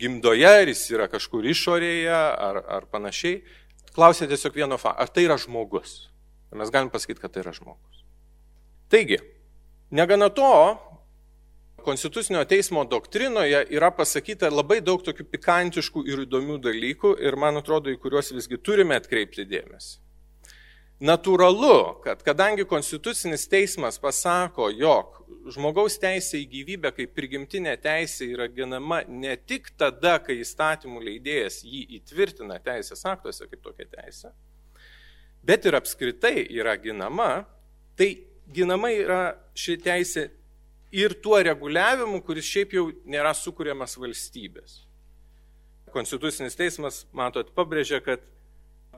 [0.00, 3.40] gimdoje, ar jis yra kažkur išorėje, ar, ar panašiai.
[3.96, 6.10] Klausia tiesiog vieno fakto, ar tai yra žmogus.
[6.56, 8.04] Mes galim pasakyti, kad tai yra žmogus.
[8.90, 9.20] Taigi,
[9.94, 10.50] negana to,
[11.84, 17.92] Konstitucinio teismo doktrinoje yra pasakyta labai daug tokių pikantiškų ir įdomių dalykų ir man atrodo,
[17.92, 19.98] į kuriuos visgi turime atkreipti dėmesį.
[21.00, 25.14] Natūralu, kad kadangi Konstitucinis teismas pasako, jog
[25.48, 31.62] žmogaus teisė į gyvybę kaip prigimtinė teisė yra ginama ne tik tada, kai įstatymų leidėjas
[31.64, 34.34] jį įtvirtina teisės aktuose kaip tokia teisė,
[35.40, 37.46] bet ir apskritai yra ginama,
[37.96, 38.12] tai
[38.52, 39.22] ginama yra
[39.56, 40.28] ši teisė
[40.92, 44.82] ir tuo reguliavimu, kuris šiaip jau nėra sukūriamas valstybės.
[45.94, 48.22] Konstitucinis teismas, matot, pabrėžia, kad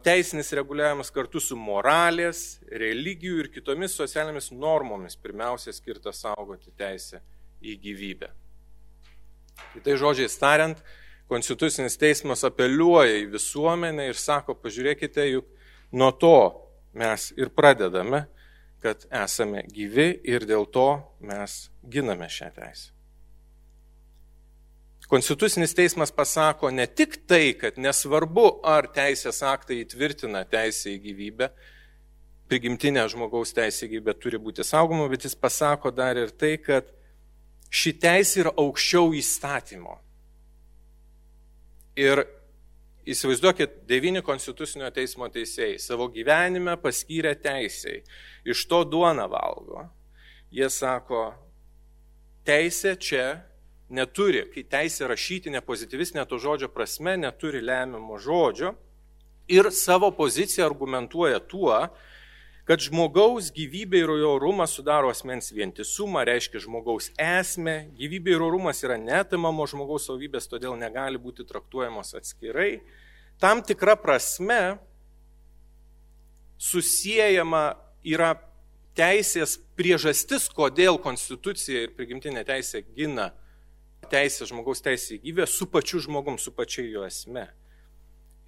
[0.05, 7.23] teisinis reguliavimas kartu su moralės, religijų ir kitomis socialinėmis normomis pirmiausia skirta saugoti teisę
[7.63, 8.33] į gyvybę.
[9.77, 10.83] Kitai žodžiai tariant,
[11.33, 15.47] Konstitucinis teismas apeliuoja į visuomenę ir sako, pažiūrėkite, juk
[15.97, 16.37] nuo to
[16.99, 18.27] mes ir pradedame
[18.83, 20.89] kad esame gyvi ir dėl to
[21.23, 22.91] mes giname šią teisę.
[25.13, 31.51] Konstitucinis teismas pasako ne tik tai, kad nesvarbu, ar teisės aktai įtvirtina teisę į gyvybę,
[32.49, 36.89] prigimtinė žmogaus teisė į gyvybę turi būti saugoma, bet jis pasako dar ir tai, kad
[37.69, 39.99] ši teisė yra aukščiau įstatymo.
[42.01, 42.25] Ir
[43.03, 48.05] Įsivaizduokit, devyni konstitucinio teismo teisėjai savo gyvenime paskyrė teisėjai,
[48.47, 49.89] iš to duona valgo.
[50.55, 51.33] Jie sako,
[52.47, 53.25] teisė čia
[53.91, 58.77] neturi, kai teisė rašytinė pozityvistinė to žodžio prasme neturi lemiamo žodžio
[59.51, 61.75] ir savo poziciją argumentuoja tuo,
[62.73, 68.81] kad žmogaus gyvybė ir jo orumas sudaro asmens vientisumą, reiškia žmogaus esmę, gyvybė ir orumas
[68.81, 72.81] yra netimamo žmogaus savybės, todėl negali būti traktuojamos atskirai.
[73.37, 74.79] Tam tikra prasme
[76.57, 77.63] susijęjama
[78.09, 78.33] yra
[78.97, 83.35] teisės priežastis, kodėl konstitucija ir prigimtinė teisė gina
[84.09, 87.51] teisę žmogaus teisę į gyvybę su pačiu žmogum, su pačia jo esme.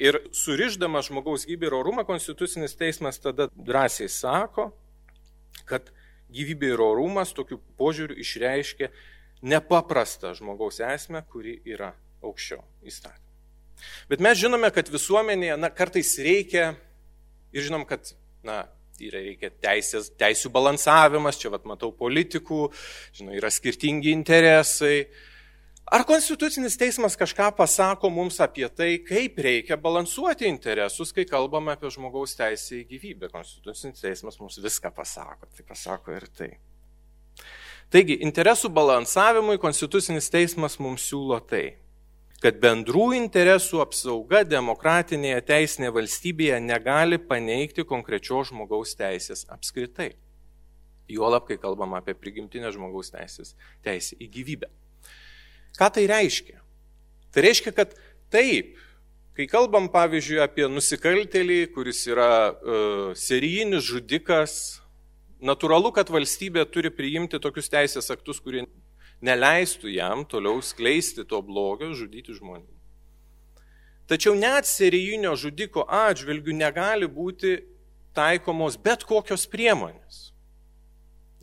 [0.02, 4.72] Ir suriždamas žmogaus gyvybę ir orumą, konstitucinis teismas tada drąsiai sako,
[5.68, 5.92] kad
[6.34, 8.90] gyvybė ir orumas tokiu požiūriu išreiškia
[9.44, 11.92] nepaprastą žmogaus esmę, kuri yra
[12.24, 13.22] aukščiau įstatymą.
[14.08, 16.72] Bet mes žinome, kad visuomenėje na, kartais reikia
[17.54, 18.14] ir žinom, kad
[18.46, 18.64] na,
[19.02, 22.66] yra reikia teisės, teisų balansavimas, čia vat, matau politikų,
[23.16, 25.06] žinau, yra skirtingi interesai.
[25.84, 31.90] Ar Konstitucinis teismas kažką pasako mums apie tai, kaip reikia balansuoti interesus, kai kalbame apie
[31.92, 33.28] žmogaus teisę į gyvybę?
[33.32, 36.48] Konstitucinis teismas mums viską pasako, tai pasako ir tai.
[37.92, 41.76] Taigi, interesų balansavimui Konstitucinis teismas mums siūlo tai,
[42.40, 50.14] kad bendrų interesų apsauga demokratinėje teisinėje valstybėje negali paneigti konkrečios žmogaus teisės apskritai.
[51.12, 53.52] Juolab, kai kalbam apie prigimtinę žmogaus teisės,
[53.84, 54.72] teisę į gyvybę.
[55.78, 56.60] Ką tai reiškia?
[57.34, 57.96] Tai reiškia, kad
[58.30, 58.76] taip,
[59.34, 64.54] kai kalbam pavyzdžiui apie nusikaltelį, kuris yra uh, serijinis žudikas,
[65.44, 68.64] natūralu, kad valstybė turi priimti tokius teisės aktus, kurie
[69.24, 72.70] neleistų jam toliau skleisti to blogio, žudyti žmonių.
[74.06, 77.56] Tačiau net serijinio žudiko atžvilgių negali būti
[78.14, 80.33] taikomos bet kokios priemonės.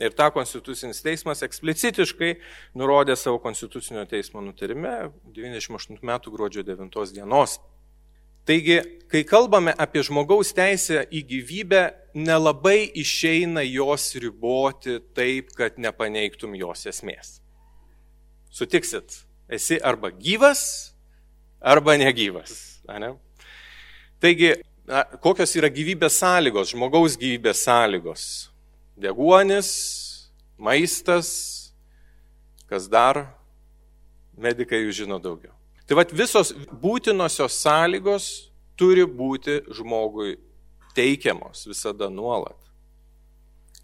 [0.02, 2.32] Ir tą Konstitucinis teismas eksplicitiškai
[2.80, 7.60] nurodė savo Konstitucinio teismo nutarime 98 metų gruodžio 9 dienos.
[8.46, 8.80] Taigi,
[9.12, 11.82] kai kalbame apie žmogaus teisę į gyvybę,
[12.18, 17.36] nelabai išeina jos riboti taip, kad nepaneigtum jos esmės.
[18.50, 20.64] Sutiksit, esi arba gyvas,
[21.62, 22.82] arba negyvas.
[22.90, 23.14] Ne?
[24.22, 24.56] Taigi,
[24.90, 28.26] na, kokios yra gyvybės sąlygos, žmogaus gyvybės sąlygos?
[28.98, 29.72] Deguonis,
[30.58, 31.74] maistas,
[32.70, 33.24] kas dar,
[34.38, 35.54] medikai jūs žino daugiau.
[35.88, 38.28] Tai vad visos būtinosios sąlygos
[38.80, 40.38] turi būti žmogui
[40.96, 42.58] teikiamos visada nuolat,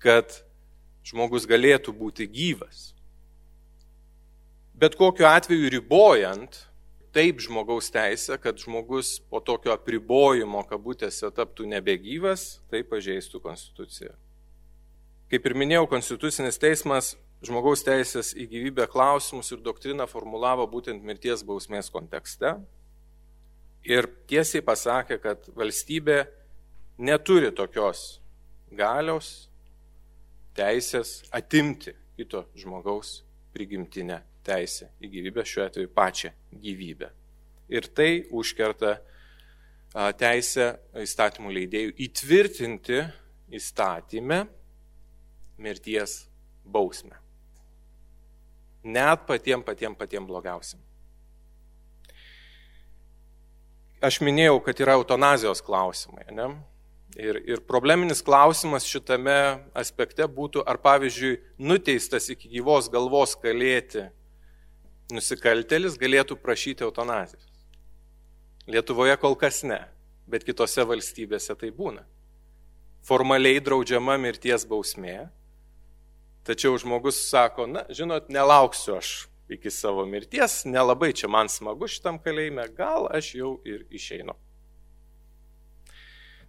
[0.03, 0.31] kad
[1.07, 2.91] žmogus galėtų būti gyvas.
[4.77, 6.61] Bet kokiu atveju ribojant
[7.15, 14.13] taip žmogaus teisę, kad žmogus po tokio apribojimo kabutėse taptų nebegyvas, tai pažeistų konstituciją.
[15.27, 21.43] Kaip ir minėjau, konstitucinis teismas žmogaus teisės į gyvybę klausimus ir doktriną formulavo būtent mirties
[21.43, 22.53] bausmės kontekste.
[23.87, 26.21] Ir tiesiai pasakė, kad valstybė
[27.03, 28.21] neturi tokios
[28.71, 29.49] galios,
[30.57, 33.21] teisės atimti kito žmogaus
[33.53, 37.11] prigimtinę teisę į gyvybę, šiuo atveju pačią gyvybę.
[37.67, 38.95] Ir tai užkerta
[40.19, 43.01] teisę įstatymų leidėjų įtvirtinti
[43.59, 44.45] įstatymę
[45.57, 46.25] mirties
[46.65, 47.17] bausmę.
[48.83, 50.81] Net patiem patiem patiem blogiausiam.
[53.97, 56.27] Aš minėjau, kad yra eutanazijos klausimai.
[56.37, 56.51] Ne?
[57.17, 64.05] Ir, ir probleminis klausimas šitame aspekte būtų, ar pavyzdžiui, nuteistas iki gyvos galvos kalėti
[65.13, 67.47] nusikaltelis galėtų prašyti eutanazijos.
[68.67, 69.79] Lietuvoje kol kas ne,
[70.27, 72.03] bet kitose valstybėse tai būna.
[73.07, 75.29] Formaliai draudžiama mirties bausmė,
[76.47, 82.19] tačiau žmogus sako, na, žinot, nelauksiu aš iki savo mirties, nelabai čia man smagu šitam
[82.23, 84.36] kalėjime, gal aš jau ir išeinu.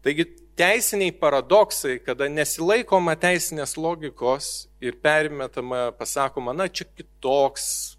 [0.03, 0.25] Taigi
[0.59, 7.99] teisiniai paradoksai, kada nesilaikoma teisinės logikos ir perimetama, pasakoma, na, čia kitoks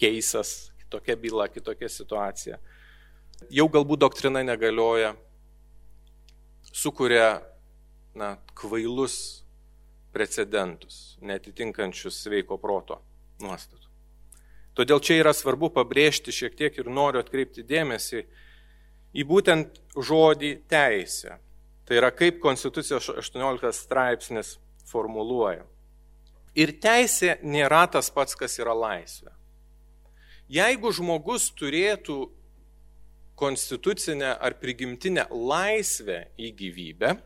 [0.00, 2.60] keisas, kitokia byla, kitokia situacija.
[3.52, 5.12] Jau galbūt doktrina negalioja,
[6.72, 7.42] sukuria
[8.16, 9.45] na, kvailus
[10.16, 13.02] precedentus, netitinkančius sveiko proto
[13.44, 13.84] nuostatų.
[14.76, 18.22] Todėl čia yra svarbu pabrėžti šiek tiek ir noriu atkreipti dėmesį
[19.16, 21.38] į būtent žodį teisę.
[21.86, 24.56] Tai yra kaip Konstitucijos 18 straipsnis
[24.88, 25.64] formuluoja.
[26.56, 29.32] Ir teisė nėra tas pats, kas yra laisvė.
[30.52, 32.18] Jeigu žmogus turėtų
[33.36, 37.16] konstitucinę ar prigimtinę laisvę į gyvybę,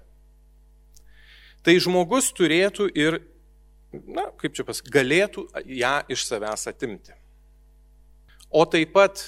[1.67, 3.21] tai žmogus turėtų ir,
[3.93, 5.47] na, kaip čia pas, galėtų
[5.81, 7.15] ją iš savęs atimti.
[8.51, 9.23] O taip pat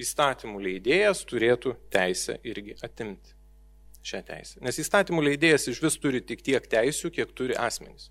[0.00, 3.36] įstatymų leidėjas turėtų teisę irgi atimti
[4.02, 4.58] šią teisę.
[4.64, 8.08] Nes įstatymų leidėjas iš vis turi tik tiek teisių, kiek turi asmenys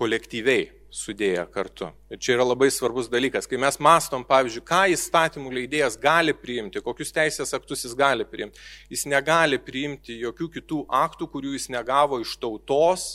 [0.00, 1.90] kolektyviai sudėję kartu.
[2.10, 3.46] Ir čia yra labai svarbus dalykas.
[3.46, 8.58] Kai mes mastom, pavyzdžiui, ką įstatymų leidėjas gali priimti, kokius teisės aktus jis gali priimti,
[8.90, 13.10] jis negali priimti jokių kitų aktų, kurių jis negavo iš tautos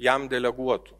[0.00, 0.96] jam deleguotų.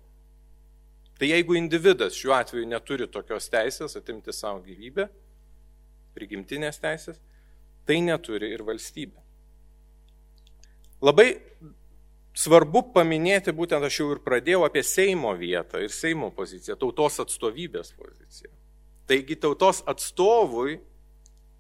[1.17, 5.09] Tai jeigu individas šiuo atveju neturi tokios teisės atimti savo gyvybę,
[6.17, 7.23] prigimtinės teisės,
[7.89, 9.23] tai neturi ir valstybė.
[11.05, 11.31] Labai
[12.37, 17.95] Svarbu paminėti, būtent aš jau ir pradėjau apie Seimo vietą ir Seimo poziciją, tautos atstovybės
[17.97, 18.53] poziciją.
[19.09, 20.77] Taigi tautos atstovui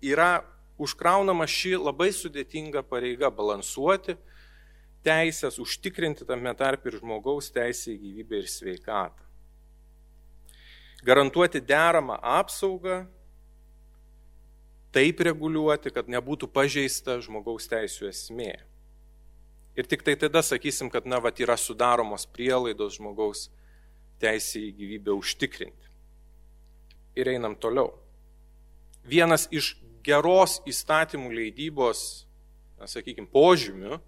[0.04, 0.44] yra
[0.76, 4.18] užkraunama ši labai sudėtinga pareiga balansuoti
[5.06, 9.24] teisės, užtikrinti tame tarp ir žmogaus teisę į gyvybę ir sveikatą.
[11.06, 13.04] Garantuoti deramą apsaugą,
[14.92, 18.56] taip reguliuoti, kad nebūtų pažeista žmogaus teisų esmė.
[19.76, 23.50] Ir tik tai tada sakysim, kad, na, va, yra sudaromos prielaidos žmogaus
[24.22, 25.90] teisė į gyvybę užtikrinti.
[27.16, 27.90] Ir einam toliau.
[29.04, 29.74] Vienas iš
[30.06, 32.24] geros įstatymų leidybos,
[32.80, 34.00] na, sakykime, požymių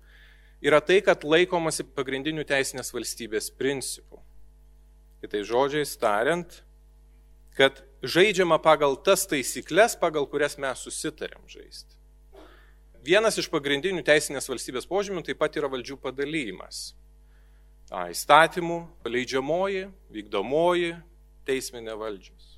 [0.64, 4.22] yra tai, kad laikomasi pagrindinių teisinės valstybės principų.
[5.20, 6.60] Kitai žodžiais tariant,
[7.58, 11.97] kad žaidžiama pagal tas taisyklės, pagal kurias mes susitarėm žaisti.
[13.06, 16.92] Vienas iš pagrindinių teisinės valstybės požymių taip pat yra valdžių padalymas.
[17.88, 20.92] A, įstatymų, paleidžiamoji, vykdomoji,
[21.48, 22.56] teisminė valdžios.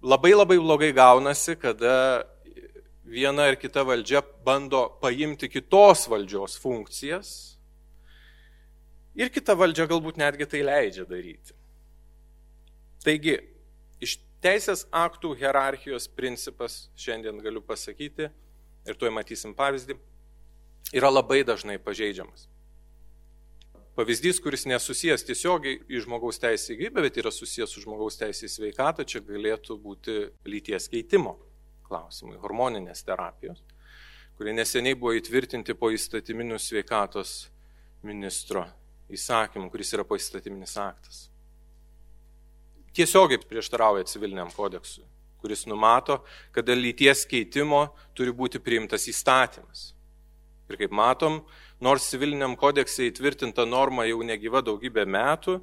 [0.00, 2.26] Labai labai blogai gaunasi, kada
[3.04, 7.30] viena ar kita valdžia bando paimti kitos valdžios funkcijas
[9.18, 11.56] ir kita valdžia galbūt netgi tai leidžia daryti.
[13.04, 13.38] Taigi,
[14.44, 18.30] teisės aktų hierarchijos principas, šiandien galiu pasakyti,
[18.88, 19.96] ir tuoj matysim pavyzdį,
[20.96, 22.48] yra labai dažnai pažeidžiamas.
[23.98, 28.46] Pavyzdys, kuris nesusijęs tiesiogiai į žmogaus teisę į gyvybę, bet yra susijęs su žmogaus teisė
[28.46, 30.16] į sveikatą, čia galėtų būti
[30.48, 31.34] lyties keitimo
[31.88, 33.60] klausimai, hormoninės terapijos,
[34.38, 37.50] kurie neseniai buvo įtvirtinti po įstatyminių sveikatos
[38.06, 38.64] ministro
[39.10, 41.29] įsakymų, kuris yra po įstatyminis aktas.
[42.96, 45.06] Tiesiogiai prieštarauja civiliniam kodeksui
[45.40, 46.20] kuris numato,
[46.54, 49.90] kad dėl lyties keitimo turi būti priimtas įstatymas.
[50.70, 51.40] Ir kaip matom,
[51.82, 55.58] nors civiliniam kodekse įtvirtinta norma jau negyva daugybę metų,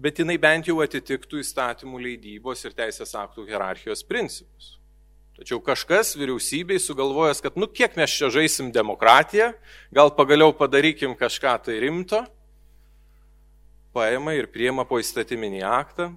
[0.00, 4.76] bet jinai bent jau atitiktų įstatymų leidybos ir teisės aktų hierarchijos principus.
[5.36, 9.52] Tačiau kažkas vyriausybei sugalvojęs, kad nu kiek mes čia žaisim demokratiją,
[9.94, 12.24] gal pagaliau padarykim kažką tai rimto,
[13.94, 16.10] paima ir priema po įstatyminį aktą,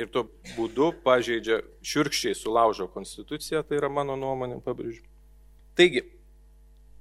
[0.00, 0.26] ir tuo
[0.56, 5.04] būdu pažeidžia širkščiai sulaužo konstituciją, tai yra mano nuomonė, pabrėžiu.
[5.78, 6.02] Taigi,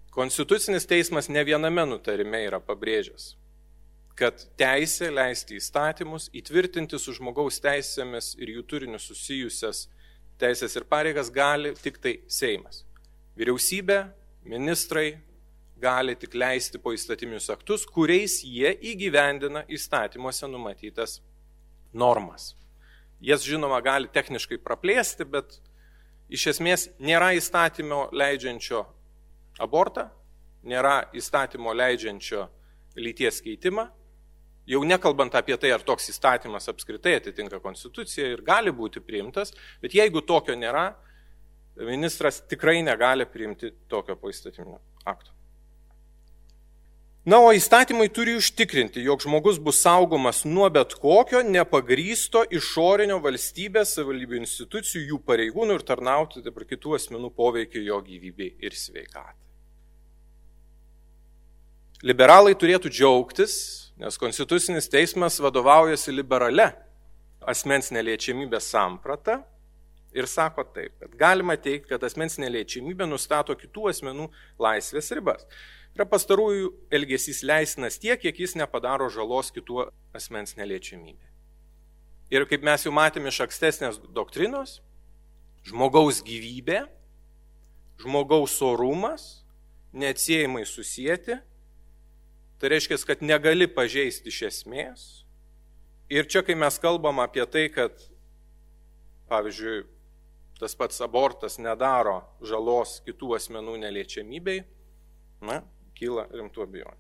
[0.09, 3.35] Konstitucinis teismas ne viename nutarime yra pabrėžęs,
[4.17, 9.85] kad teisė leisti įstatymus, įtvirtinti su žmogaus teisėmis ir jų turiniu susijusias
[10.41, 12.81] teisės ir pareigas gali tik tai Seimas.
[13.37, 13.99] Vyriausybė,
[14.49, 15.19] ministrai
[15.79, 21.19] gali tik leisti po įstatyminius aktus, kuriais jie įgyvendina įstatymuose numatytas
[21.93, 22.55] normas.
[23.19, 25.59] Jas žinoma gali techniškai praplėsti, bet
[26.31, 28.85] iš esmės nėra įstatymo leidžiančio
[29.59, 30.07] abortą,
[30.63, 32.45] nėra įstatymo leidžiančio
[32.99, 33.89] lyties keitimą,
[34.69, 39.51] jau nekalbant apie tai, ar toks įstatymas apskritai atitinka konstituciją ir gali būti priimtas,
[39.81, 40.91] bet jeigu tokio nėra,
[41.79, 45.38] ministras tikrai negali priimti tokio poįstatyminio akto.
[47.29, 53.91] Na, o įstatymai turi užtikrinti, jog žmogus bus saugomas nuo bet kokio nepagrysto išorinio valstybės
[53.97, 59.37] savivaldybių institucijų, jų pareigūnų ir tarnauti dabar kitų asmenų poveikio jo gyvybei ir sveikatai.
[62.09, 63.53] Liberalai turėtų džiaugtis,
[64.01, 66.71] nes Konstitucinis teismas vadovaujasi liberale
[67.45, 69.43] asmens neliečiamybės samprata
[70.17, 75.45] ir sako taip, kad galima teikti, kad asmens neliečiamybė nustato kitų asmenų laisvės ribas
[75.99, 81.27] yra pastarųjų elgesys leisinas tiek, kiek jis nepadaro žalos kitų asmens neliečiamybė.
[82.31, 84.79] Ir kaip mes jau matėme iš ankstesnės doktrinos,
[85.67, 86.85] žmogaus gyvybė,
[87.99, 89.43] žmogaus orumas
[89.91, 91.39] neatsiejamai susijęti,
[92.61, 95.07] tai reiškia, kad negali pažeisti iš esmės.
[96.09, 97.97] Ir čia, kai mes kalbam apie tai, kad,
[99.29, 99.83] pavyzdžiui,
[100.59, 104.63] tas pats abortas nedaro žalos kitų asmenų neliečiamybei,
[105.45, 105.61] na,
[105.99, 106.99] kyla rimtų abejonių.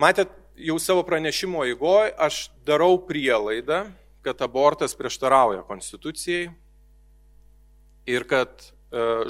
[0.00, 3.84] Matėt, jau savo pranešimo įgoj aš darau prielaidą,
[4.24, 6.50] kad abortas prieštarauja konstitucijai
[8.08, 8.70] ir kad e,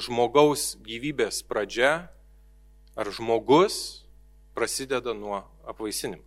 [0.03, 2.09] žmogaus gyvybės pradžia
[2.95, 4.03] ar žmogus
[4.55, 6.23] prasideda nuo apvaisinimo.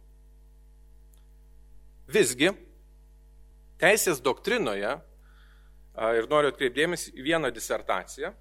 [2.08, 2.50] Visgi,
[3.80, 4.96] teisės doktrinoje,
[5.94, 8.32] ir noriu atkreipdėmės į vieną disertaciją,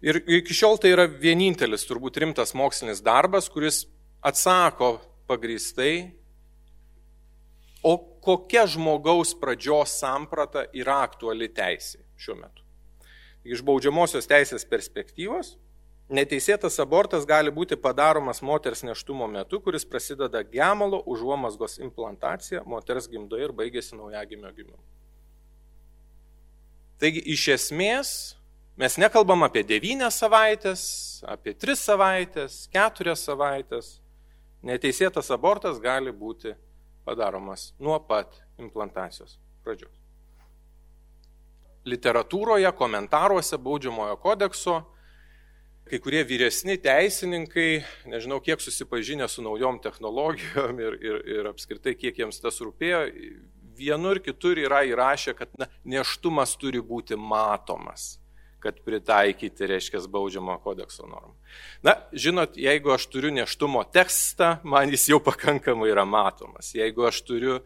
[0.00, 3.82] Ir iki šiol tai yra vienintelis turbūt rimtas mokslinis darbas, kuris
[4.24, 4.94] atsako
[5.28, 6.14] pagristai,
[7.84, 12.64] o kokia žmogaus pradžios samprata yra aktuali teisė šiuo metu.
[13.44, 15.54] Iš baudžiamosios teisės perspektyvos,
[16.12, 23.48] neteisėtas abortas gali būti padaromas moters neštumo metu, kuris prasideda gemalo užuomasgos implantacija moters gimdoje
[23.48, 24.82] ir baigėsi naujagimio gimimu.
[27.00, 28.10] Taigi iš esmės
[28.80, 30.82] Mes nekalbam apie devynias savaitės,
[31.28, 33.98] apie tris savaitės, keturias savaitės.
[34.64, 36.54] Neteisėtas abortas gali būti
[37.04, 39.92] padaromas nuo pat implantacijos pradžios.
[41.92, 44.78] Literatūroje, komentaruose baudžiamojo kodekso
[45.90, 52.22] kai kurie vyresni teisininkai, nežinau, kiek susipažinę su naujom technologijom ir, ir, ir apskritai, kiek
[52.22, 53.02] jiems tas rūpėjo,
[53.76, 58.19] vienur kitur yra įrašę, kad na, neštumas turi būti matomas
[58.60, 61.34] kad pritaikyti, reiškia, baudžiamo kodekso normą.
[61.86, 66.74] Na, žinot, jeigu aš turiu neštumo tekstą, man jis jau pakankamai yra matomas.
[66.76, 67.64] Jeigu aš turiu uh,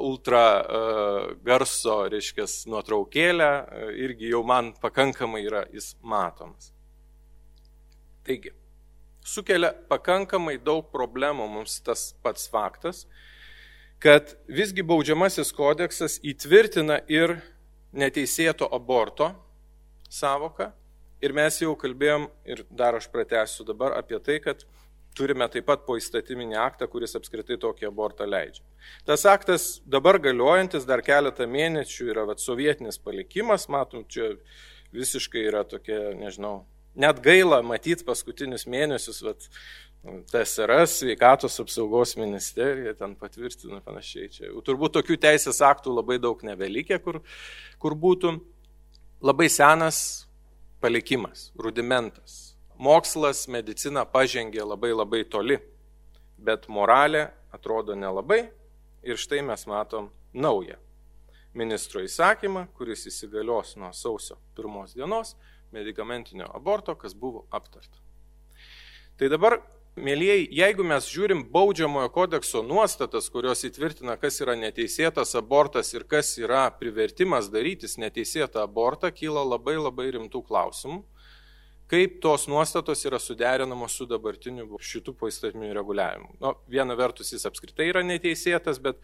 [0.00, 6.72] ultra uh, garso, reiškia, nuotraukėlę, uh, irgi jau man pakankamai yra jis matomas.
[8.24, 8.54] Taigi,
[9.24, 13.04] sukelia pakankamai daug problemų mums tas pats faktas,
[14.00, 17.38] kad visgi baudžiamasis kodeksas įtvirtina ir
[17.96, 19.30] neteisėto aborto
[20.14, 20.70] savoką.
[21.24, 24.64] Ir mes jau kalbėjom, ir dar aš pratęsiu dabar apie tai, kad
[25.16, 28.64] turime taip pat po įstatyminį aktą, kuris apskritai tokį abortą leidžia.
[29.08, 34.34] Tas aktas dabar galiojantis dar keletą mėnesių yra vat, sovietinis palikimas, matom, čia
[34.94, 36.64] visiškai yra tokia, nežinau,
[36.98, 39.48] net gaila matyti paskutinius mėnesius, vat,
[40.04, 44.28] TSRS, sveikatos apsaugos ministerija ten patvirtina panašiai.
[44.28, 47.22] Čia turbūt tokių teisės aktų labai daug nebelikė, kur,
[47.80, 48.34] kur būtų
[49.24, 50.28] labai senas
[50.80, 52.58] palikimas, rudimentas.
[52.76, 55.56] Mokslas, medicina pažengė labai labai toli,
[56.36, 58.42] bet moralė atrodo nelabai
[59.06, 60.76] ir štai mes matom naują
[61.56, 65.36] ministro įsakymą, kuris įsigalios nuo sausio pirmos dienos
[65.72, 67.96] medicamentinio aborto, kas buvo aptarta.
[69.16, 69.62] Tai dabar
[69.94, 76.32] Mėlyjei, jeigu mes žiūrim baudžiamojo kodekso nuostatas, kurios įtvirtina, kas yra neteisėtas abortas ir kas
[76.40, 80.98] yra privertimas darytis neteisėtą abortą, kyla labai labai rimtų klausimų,
[81.94, 86.32] kaip tos nuostatos yra suderinamos su dabartiniu šitų poįstatyminiu reguliavimu.
[86.42, 88.98] Nu, viena vertus jis apskritai yra neteisėtas, bet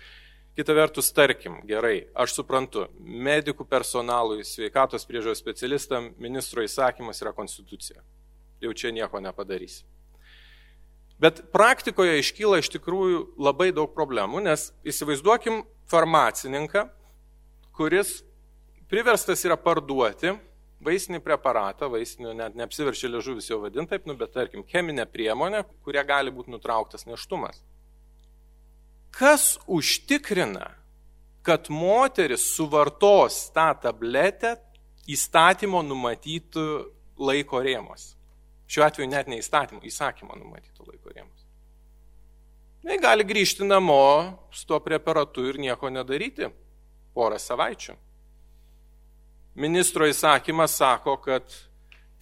[0.59, 8.03] kita vertus, tarkim, gerai, aš suprantu, medikų personalui, sveikatos priežiūros specialistam ministro įsakymas yra konstitucija.
[8.59, 9.85] Jau čia nieko nepadarysi.
[11.21, 16.87] Bet praktikoje iškyla iš tikrųjų labai daug problemų, nes įsivaizduokim farmacininką,
[17.77, 18.23] kuris
[18.89, 20.33] priverstas yra parduoti
[20.81, 26.07] vaistinį preparatą, vaistinio net neapsiverčia liežuvis jo vadinti taip, nu, bet tarkim, cheminę priemonę, kuria
[26.09, 27.61] gali būti nutrauktas neštumas.
[29.13, 30.71] Kas užtikrina,
[31.45, 34.55] kad moteris suvartos tą tabletę
[35.11, 36.67] įstatymo numatytų
[37.21, 38.15] laiko rėmos?
[38.71, 41.47] Šiuo atveju net ne įstatymų, įsakymo numatyto laiko rėmus.
[42.87, 46.49] Jis gali grįžti namo su tuo preparatu ir nieko nedaryti
[47.15, 47.97] porą savaičių.
[49.61, 51.51] Ministro įsakymas sako, kad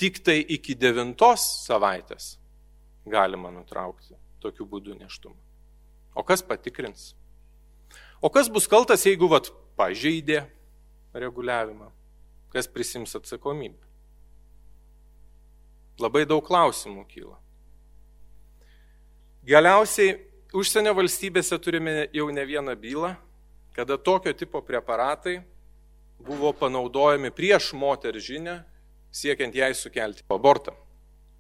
[0.01, 2.39] tik tai iki devintos savaitės
[3.07, 5.37] galima nutraukti tokiu būdu neštumą.
[6.17, 7.13] O kas patikrins?
[8.25, 10.47] O kas bus kaltas, jeigu vat pažeidė
[11.15, 11.93] reguliavimą?
[12.51, 13.88] Kas prisims atsakomybę?
[15.99, 17.37] Labai daug klausimų kyla.
[19.49, 20.15] Galiausiai
[20.55, 23.15] užsienio valstybėse turime jau ne vieną bylą,
[23.75, 25.39] kada tokio tipo preparatai
[26.19, 28.57] buvo panaudojami prieš moterį žinę,
[29.11, 30.75] siekiant jai sukelti abortą,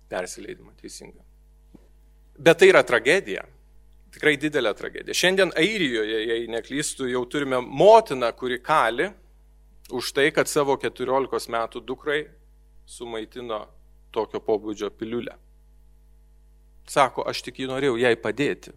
[0.08, 1.22] persileidimą teisingą.
[2.38, 3.42] Bet tai yra tragedija,
[4.14, 5.14] tikrai didelė tragedija.
[5.14, 9.10] Šiandien Airijoje, jei neklystų, jau turime motiną, kuri kali
[9.90, 12.22] už tai, kad savo 14 metų dukrai
[12.88, 13.66] sumaitino
[14.14, 15.36] tokio pobūdžio piliulę.
[16.88, 18.72] Sako, aš tik jį norėjau jai padėti,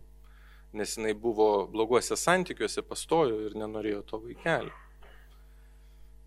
[0.75, 4.73] nes jinai buvo bloguose santykiuose, pastojo ir nenorėjo to vaikelio.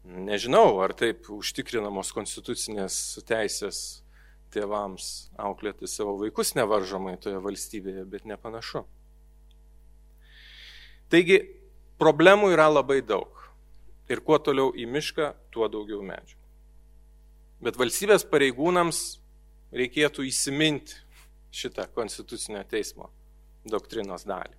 [0.05, 3.79] Nežinau, ar taip užtikrinamos konstitucinės teisės
[4.53, 8.85] tėvams auklėti savo vaikus nevaržomai toje valstybėje, bet nepanašu.
[11.13, 11.41] Taigi,
[12.01, 13.31] problemų yra labai daug.
[14.13, 16.44] Ir kuo toliau į mišką, tuo daugiau medžių.
[17.63, 19.05] Bet valstybės pareigūnams
[19.75, 20.99] reikėtų įsiminti
[21.55, 23.11] šitą konstitucinio teismo
[23.71, 24.57] doktrinos dalį.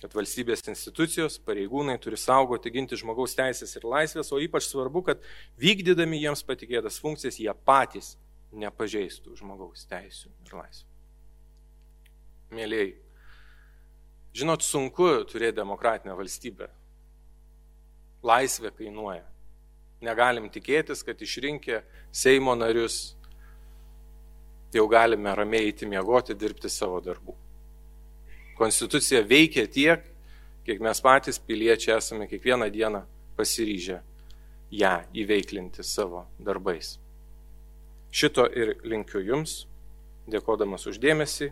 [0.00, 5.26] Kad valstybės institucijos, pareigūnai turi saugoti, ginti žmogaus teisės ir laisvės, o ypač svarbu, kad
[5.60, 8.14] vykdydami jiems patikėtas funkcijas jie patys
[8.56, 10.86] nepažeistų žmogaus teisų ir laisvės.
[12.56, 12.94] Mėlyjei,
[14.34, 16.70] žinot, sunku turėti demokratinę valstybę.
[18.26, 19.22] Laisvė kainuoja.
[20.00, 21.82] Negalim tikėtis, kad išrinkę
[22.12, 23.14] Seimo narius
[24.72, 27.34] jau galime ramiai eiti miegoti, dirbti savo darbų.
[28.56, 30.04] Konstitucija veikia tiek,
[30.64, 33.02] kiek mes patys piliečiai esame kiekvieną dieną
[33.36, 34.00] pasiryžę
[34.70, 36.98] ją įveiklinti savo darbais.
[38.10, 39.64] Šito ir linkiu Jums,
[40.30, 41.50] dėkodamas uždėmesį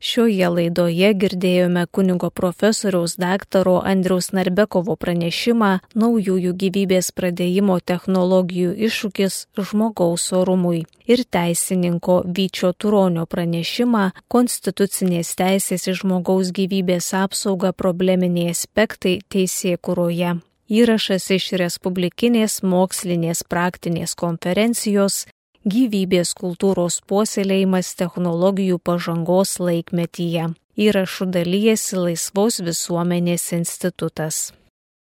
[0.00, 10.24] Šioje laidoje girdėjome kunigo profesoriaus daktaro Andriaus Narbekovo pranešimą naujųjų gyvybės pradėjimo technologijų iššūkis žmogaus
[10.32, 20.38] orumui ir teisininko Vyčio Turonio pranešimą konstitucinės teisės į žmogaus gyvybės apsaugą probleminiai aspektai teisėkuroje.
[20.70, 25.26] Įrašas iš Respublikinės mokslinės praktinės konferencijos
[25.64, 30.52] gyvybės kultūros puoselėjimas technologijų pažangos laikmetyje.
[30.80, 34.50] Įrašų dalyjasi Laisvos visuomenės institutas.